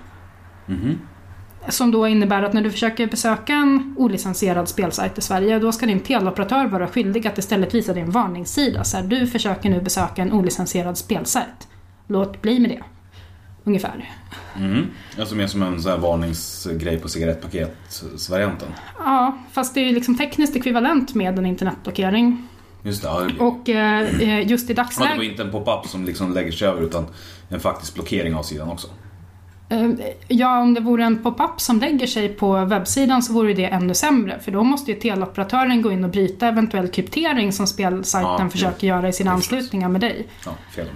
[0.66, 0.98] Mhm.
[1.68, 5.86] som då innebär att när du försöker besöka en olicensierad spelsajt i Sverige då ska
[5.86, 8.84] din teleoperatör vara skyldig att istället visa dig en varningssida.
[8.84, 11.68] Så här, du försöker nu besöka en olicensierad spelsajt.
[12.06, 12.82] Låt bli med det.
[13.64, 14.10] Ungefär.
[14.56, 14.86] Mm.
[15.18, 18.68] Alltså mer som en så här varningsgrej på cigarettpaketsvarianten.
[18.98, 22.46] Ja, fast det är ju liksom tekniskt ekvivalent med en internetblockering.
[22.82, 23.08] Just det.
[23.08, 25.30] Ja, det- Och eh, just i Ja, det var dagsläget...
[25.30, 27.06] inte en pop-up som liksom lägger sig över utan
[27.48, 28.88] en faktisk blockering av sidan också.
[29.70, 29.90] Eh,
[30.28, 33.94] Ja, om det vore en pop-up som lägger sig på webbsidan så vore det ännu
[33.94, 34.38] sämre.
[34.40, 38.86] För då måste ju teleoperatören gå in och bryta eventuell kryptering som spelsajten Ja, försöker
[38.86, 40.26] göra i sina anslutningar med dig.
[40.44, 40.52] Ja.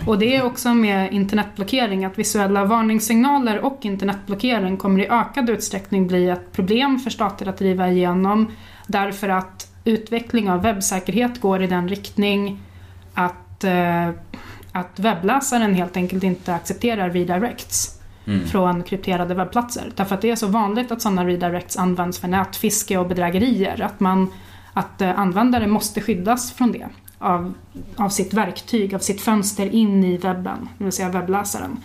[0.07, 6.07] Och det är också med internetblockering att visuella varningssignaler och internetblockering kommer i ökad utsträckning
[6.07, 8.53] bli ett problem för stater att driva igenom
[8.87, 12.61] därför att utveckling av webbsäkerhet går i den riktning
[13.15, 14.09] att, eh,
[14.73, 18.47] att webbläsaren helt enkelt inte accepterar redirects Mm.
[18.47, 19.93] från krypterade webbplatser.
[19.95, 24.01] Därför att det är så vanligt att sådana redirects används för nätfiske och bedrägerier att,
[24.01, 24.31] man,
[24.73, 26.87] att eh, användare måste skyddas från det
[27.19, 27.55] av,
[27.97, 31.77] av sitt verktyg, av sitt fönster in i webben, det vill säga webbläsaren.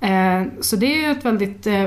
[0.00, 1.66] Eh, så det är ett väldigt...
[1.66, 1.86] Eh,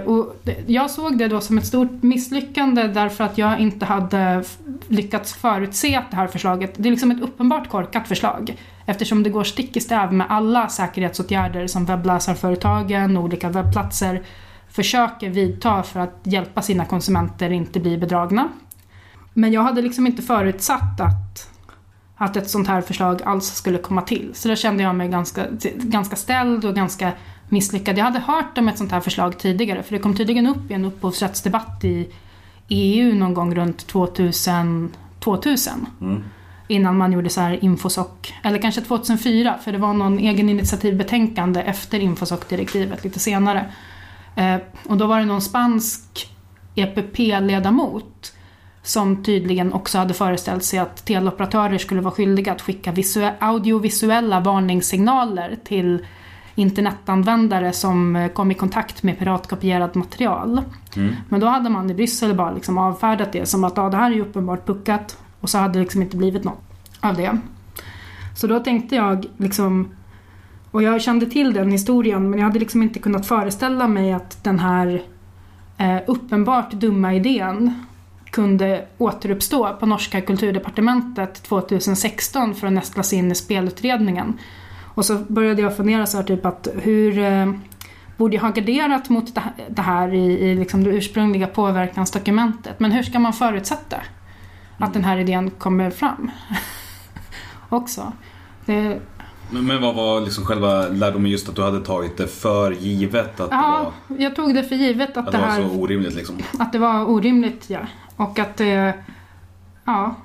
[0.67, 4.43] jag såg det då som ett stort misslyckande därför att jag inte hade
[4.87, 6.73] lyckats förutse att det här förslaget...
[6.77, 8.55] Det är liksom ett uppenbart korkat förslag
[8.85, 14.21] eftersom det går stick i stäv med alla säkerhetsåtgärder som webbläsarföretagen och olika webbplatser
[14.69, 18.49] försöker vidta för att hjälpa sina konsumenter inte bli bedragna.
[19.33, 21.51] Men jag hade liksom inte förutsatt att
[22.21, 24.31] att ett sånt här förslag alls skulle komma till.
[24.33, 27.11] Så där kände jag mig ganska, ganska ställd och ganska
[27.49, 27.97] misslyckad.
[27.97, 30.73] Jag hade hört om ett sånt här förslag tidigare för det kom tydligen upp i
[30.73, 32.09] en upphovsrättsdebatt i
[32.67, 34.91] EU någon gång runt 2000.
[35.19, 36.23] 2000 Mm.
[36.71, 38.07] Innan man gjorde så här Infosoc,
[38.43, 43.65] eller kanske 2004 för det var någon egen initiativbetänkande efter Infosoc-direktivet lite senare.
[44.35, 44.55] Eh,
[44.85, 46.29] och då var det någon spansk
[46.75, 48.33] EPP-ledamot
[48.83, 54.39] som tydligen också hade föreställt sig att teleoperatörer skulle vara skyldiga att skicka visue- audiovisuella
[54.39, 56.05] varningssignaler till
[56.55, 60.61] internetanvändare som eh, kom i kontakt med piratkopierat material.
[60.95, 61.15] Mm.
[61.29, 64.11] Men då hade man i Bryssel bara liksom avfärdat det som att ja, det här
[64.11, 66.63] är ju uppenbart puckat och så hade det liksom inte blivit något
[66.99, 67.37] av det.
[68.35, 69.89] Så då tänkte jag liksom
[70.71, 74.43] och jag kände till den historien men jag hade liksom inte kunnat föreställa mig att
[74.43, 75.01] den här
[75.77, 77.85] eh, uppenbart dumma idén
[78.31, 84.39] kunde återuppstå på norska kulturdepartementet 2016 för att nästlas in i spelutredningen.
[84.93, 87.53] Och så började jag fundera så här typ att hur eh,
[88.17, 89.35] borde jag ha garderat mot
[89.69, 92.79] det här, i, i liksom det ursprungliga påverkansdokumentet.
[92.79, 93.97] Men hur ska man förutsätta
[94.81, 96.31] att den här idén kommer fram?
[97.69, 98.11] Också.
[98.65, 98.99] Det,
[99.49, 103.39] Men, men vad var liksom själva lärdomen just att du hade tagit det för givet
[103.39, 105.61] att det ja, var, jag tog det för givet att, att det det var här
[105.61, 106.37] så orimligt liksom?
[106.59, 107.79] Att det var orimligt, ja.
[108.15, 108.93] Och att det,
[109.85, 110.15] ja,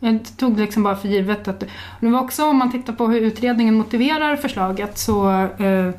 [0.00, 1.60] jag tog liksom bara för givet att
[2.00, 5.90] det var också om man tittar på hur utredningen motiverar förslaget så, eh,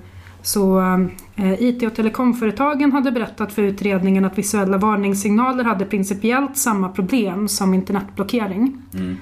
[0.41, 0.97] så eh,
[1.37, 7.73] IT och telekomföretagen hade berättat för utredningen att visuella varningssignaler hade principiellt samma problem som
[7.73, 8.81] internetblockering.
[8.93, 9.17] Mm.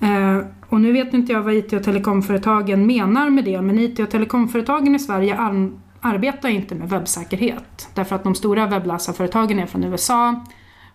[0.00, 3.98] Eh, och nu vet inte jag vad IT och telekomföretagen menar med det men IT
[3.98, 7.88] och telekomföretagen i Sverige ar- arbetar inte med webbsäkerhet.
[7.94, 10.44] Därför att de stora webbläsarföretagen är från USA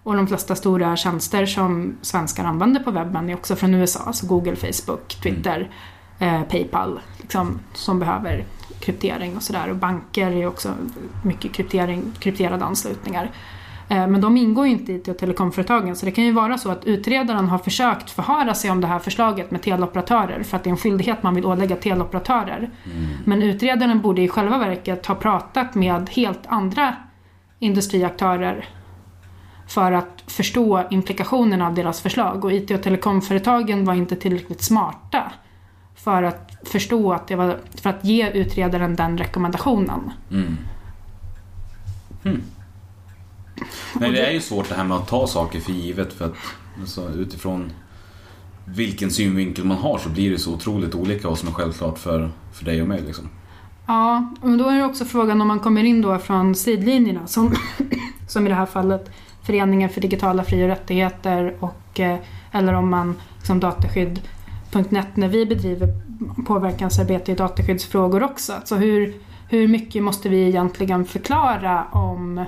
[0.03, 3.99] och de flesta stora tjänster som svenskar använder på webben är också från USA.
[4.05, 5.69] Alltså Google, Facebook, Twitter,
[6.19, 8.45] eh, Paypal liksom, som behöver
[8.84, 9.69] kryptering och sådär.
[9.69, 10.73] Och banker är också
[11.23, 13.31] mycket kryptering, krypterade anslutningar.
[13.89, 16.86] Eh, Men de ingår ju inte i telekomföretagen så det kan ju vara så att
[16.86, 20.71] utredaren har försökt förhöra sig om det här förslaget med teleoperatörer för att det är
[20.71, 22.69] en skyldighet man vill ålägga teleoperatörer.
[23.25, 26.95] Men utredaren borde i själva verket ha pratat med helt andra
[27.59, 28.65] industriaktörer
[29.67, 35.31] för att förstå implikationerna av deras förslag och IT och telekomföretagen var inte tillräckligt smarta
[35.95, 40.11] för att förstå att det var, för att ge utredaren den rekommendationen.
[40.32, 40.57] Mm.
[42.24, 42.41] Hmm.
[43.93, 46.36] Nej, det är ju svårt det här med att ta saker för givet för att
[46.82, 47.72] alltså, utifrån
[48.66, 52.32] vilken synvinkel man har så blir det så otroligt olika vad som är självklart för,
[52.53, 53.01] för dig och mig.
[53.01, 53.30] Liksom.
[53.86, 57.55] Ja, men då är det också frågan om man kommer in då från sidlinjerna som,
[58.28, 59.11] som i det här fallet
[59.43, 62.20] Föreningen för digitala fri och rättigheter och, eh,
[62.51, 65.88] eller om man som dataskydd.net när vi bedriver
[66.47, 68.53] påverkansarbete i dataskyddsfrågor också.
[68.53, 69.13] Alltså hur,
[69.49, 72.45] hur mycket måste vi egentligen förklara om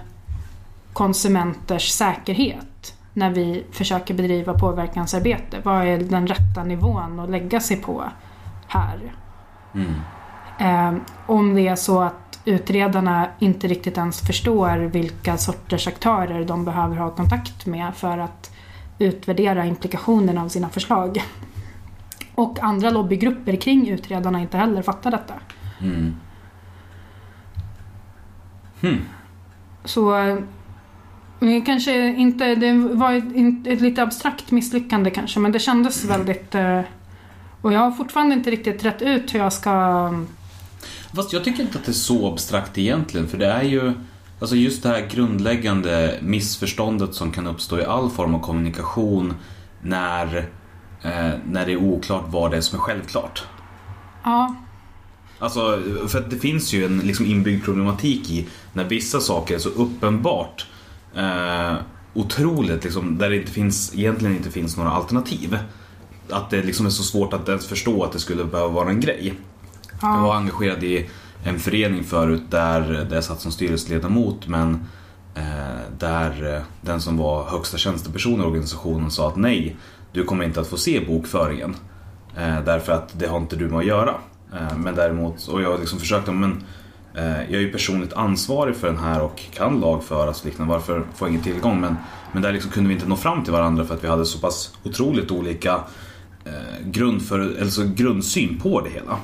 [0.93, 5.57] konsumenters säkerhet när vi försöker bedriva påverkansarbete?
[5.63, 8.03] Vad är den rätta nivån att lägga sig på
[8.67, 9.13] här?
[9.73, 9.93] Mm.
[10.59, 16.65] Eh, om det är så att utredarna inte riktigt ens förstår vilka sorters aktörer de
[16.65, 18.51] behöver ha kontakt med för att
[18.99, 21.23] utvärdera implikationerna av sina förslag.
[22.35, 25.33] Och andra lobbygrupper kring utredarna inte heller fattar detta.
[25.81, 26.15] Mm.
[28.81, 29.01] Hmm.
[29.83, 36.05] Så eh, kanske inte, det var ett, ett lite abstrakt misslyckande kanske men det kändes
[36.05, 36.81] väldigt eh,
[37.61, 40.13] och jag har fortfarande inte riktigt rätt ut hur jag ska
[41.13, 43.93] Fast jag tycker inte att det är så abstrakt egentligen för det är ju
[44.39, 49.33] Alltså just det här grundläggande missförståndet som kan uppstå i all form av kommunikation
[49.81, 50.45] när,
[51.45, 53.43] när det är oklart vad det är som är självklart.
[54.23, 54.55] Ja,
[55.39, 59.59] Alltså, för att det finns ju en liksom inbyggd problematik i när vissa saker är
[59.59, 60.65] så uppenbart
[61.15, 61.73] eh,
[62.13, 65.57] otroligt, liksom, där det inte finns, egentligen inte finns några alternativ.
[66.29, 68.99] Att det liksom är så svårt att ens förstå att det skulle behöva vara en
[68.99, 69.33] grej.
[70.01, 71.09] Jag var engagerad i
[71.43, 74.87] en förening förut där, där jag satt som styrelseledamot men
[75.35, 79.75] eh, där eh, den som var högsta tjänsteperson i organisationen sa att nej,
[80.15, 81.75] du kommer inte att få se bokföringen.
[82.37, 84.15] Eh, därför att det har inte du med att göra.
[84.53, 86.63] Eh, men däremot, och jag liksom försökte, men
[87.13, 90.73] eh, jag är ju personligt ansvarig för den här och kan lagföras och liknande.
[90.73, 91.81] Varför får jag ingen tillgång?
[91.81, 91.95] Men,
[92.31, 94.39] men där liksom kunde vi inte nå fram till varandra för att vi hade så
[94.39, 95.79] pass otroligt olika
[96.83, 99.17] grund för, alltså grundsyn på det hela.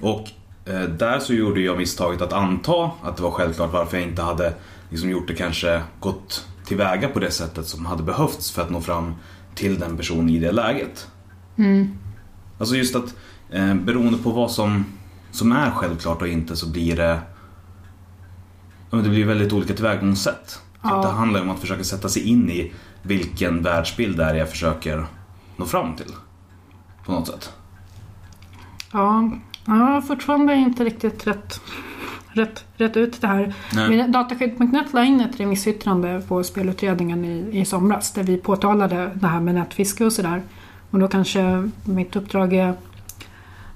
[0.00, 0.28] Och
[0.64, 4.22] eh, där så gjorde jag misstaget att anta att det var självklart varför jag inte
[4.22, 4.54] hade
[4.90, 8.80] liksom gjort det kanske gått tillväga på det sättet som hade behövts för att nå
[8.80, 9.14] fram
[9.54, 11.08] till den personen i det läget.
[12.58, 13.14] Alltså just att
[13.50, 14.84] eh, beroende på vad som,
[15.30, 17.20] som är självklart och inte så blir det
[18.90, 20.50] det blir väldigt olika tillvägagångssätt.
[20.50, 21.02] Så Ja.
[21.02, 22.72] det handlar om att försöka sätta sig in i
[23.02, 25.06] vilken världsbild det är jag försöker
[25.56, 26.12] nå fram till.
[27.04, 27.52] På något sätt.
[28.92, 29.30] Ja,
[29.66, 31.60] jag har fortfarande inte riktigt rätt,
[32.32, 33.54] rätt, rätt ut det här.
[33.72, 33.96] Nej.
[33.96, 39.26] Men Dataskydd.net la in ett remissyttrande på spelutredningen i, i somras där vi påtalade det
[39.26, 40.42] här med nätfiske och sådär.
[40.90, 42.74] Och då kanske mitt uppdrag är,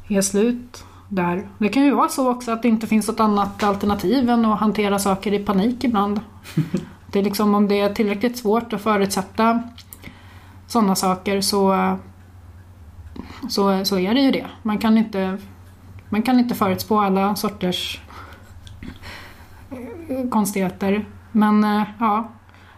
[0.08, 1.46] är slut där.
[1.58, 4.60] Det kan ju vara så också att det inte finns något annat alternativ än att
[4.60, 6.20] hantera saker i panik ibland.
[7.06, 9.62] Det är liksom om det är tillräckligt svårt att förutsätta
[10.66, 11.96] sådana saker så
[13.48, 14.46] så, så är det ju det.
[14.62, 15.38] Man kan inte,
[16.08, 18.00] man kan inte förutspå alla sorters
[20.30, 21.06] konstigheter.
[21.32, 22.28] Men eh, ja,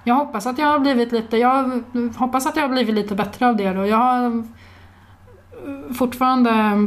[0.05, 1.83] jag hoppas att jag har blivit lite, jag
[2.17, 3.87] hoppas att jag har blivit lite bättre av det då.
[3.87, 6.87] Jag har eh, fortfarande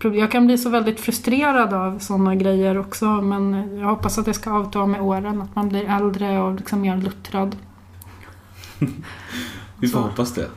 [0.00, 4.34] jag kan bli så väldigt frustrerad av sådana grejer också men jag hoppas att det
[4.34, 7.56] ska avta med åren, att man blir äldre och liksom mer luttrad.
[9.78, 10.04] Vi får Så.
[10.04, 10.48] hoppas det.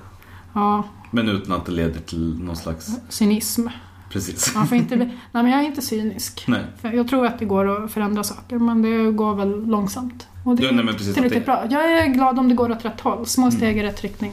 [0.54, 3.00] Ja, Men utan att det leder till någon slags...
[3.10, 3.68] cynism.
[4.12, 4.56] Precis.
[4.56, 6.44] Man får inte bli, nej men jag är inte cynisk.
[6.48, 6.62] Nej.
[6.82, 10.28] För jag tror att det går att förändra saker men det går väl långsamt.
[10.46, 11.70] Och det Ja, nej, men precis tillräckligt det- Mm.
[11.70, 11.80] bra.
[11.80, 13.26] Jag är glad om det går åt rätt håll.
[13.26, 14.32] Små steg i rätt riktning.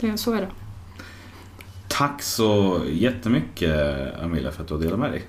[0.00, 0.48] Det, så är det.
[1.88, 3.74] Tack så jättemycket
[4.22, 5.22] Amelia för att du har delat med dig.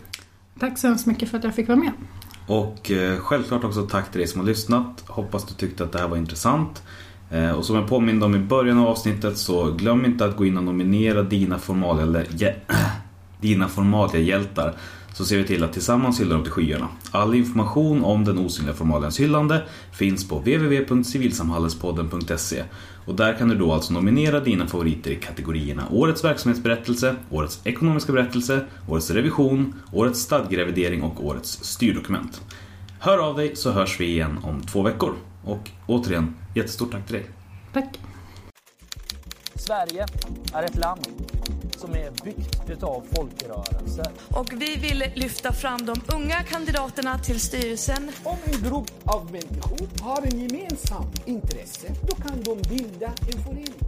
[0.60, 1.92] Tack så hemskt mycket för att jag fick vara med.
[2.48, 5.04] Och eh, självklart också tack till dig som har lyssnat.
[5.08, 6.84] Hoppas du tyckte att det här var intressant.
[7.32, 10.46] Eh, och som jag påminde om i början av avsnittet så glöm inte att gå
[10.46, 12.56] in och nominera dina formalia, eller, jä,
[13.42, 14.74] dina formalia-hjältar.
[15.14, 16.88] Så ser vi till att tillsammans hylla dem till skyarna.
[17.12, 19.62] All information om den osynliga formalians hyllande
[19.92, 22.64] finns på www.civilsamhallespodden.se
[23.06, 28.14] och där kan du då alltså nominera dina favoriter i kategorierna Årets verksamhetsberättelse, Årets ekonomiska
[28.14, 32.42] berättelse, Årets revision, Årets stadgerevidering och Årets styrdokument.
[33.00, 35.16] Hör av dig så hörs vi igen om två veckor.
[35.50, 37.26] Och återigen, jättestort tack till dig.
[37.74, 38.00] Tack.
[39.56, 40.06] Sverige
[40.54, 41.08] är ett land
[41.78, 44.12] som är byggt utav folkrörelser.
[44.30, 49.88] Och vi vill lyfta fram de unga kandidaterna till styrelsen Om en grupp av människor
[50.02, 53.80] har en gemensam intresse, då kan de bilda en förening.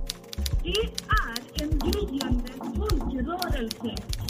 [0.63, 4.20] Det är en gryende folkrörelse.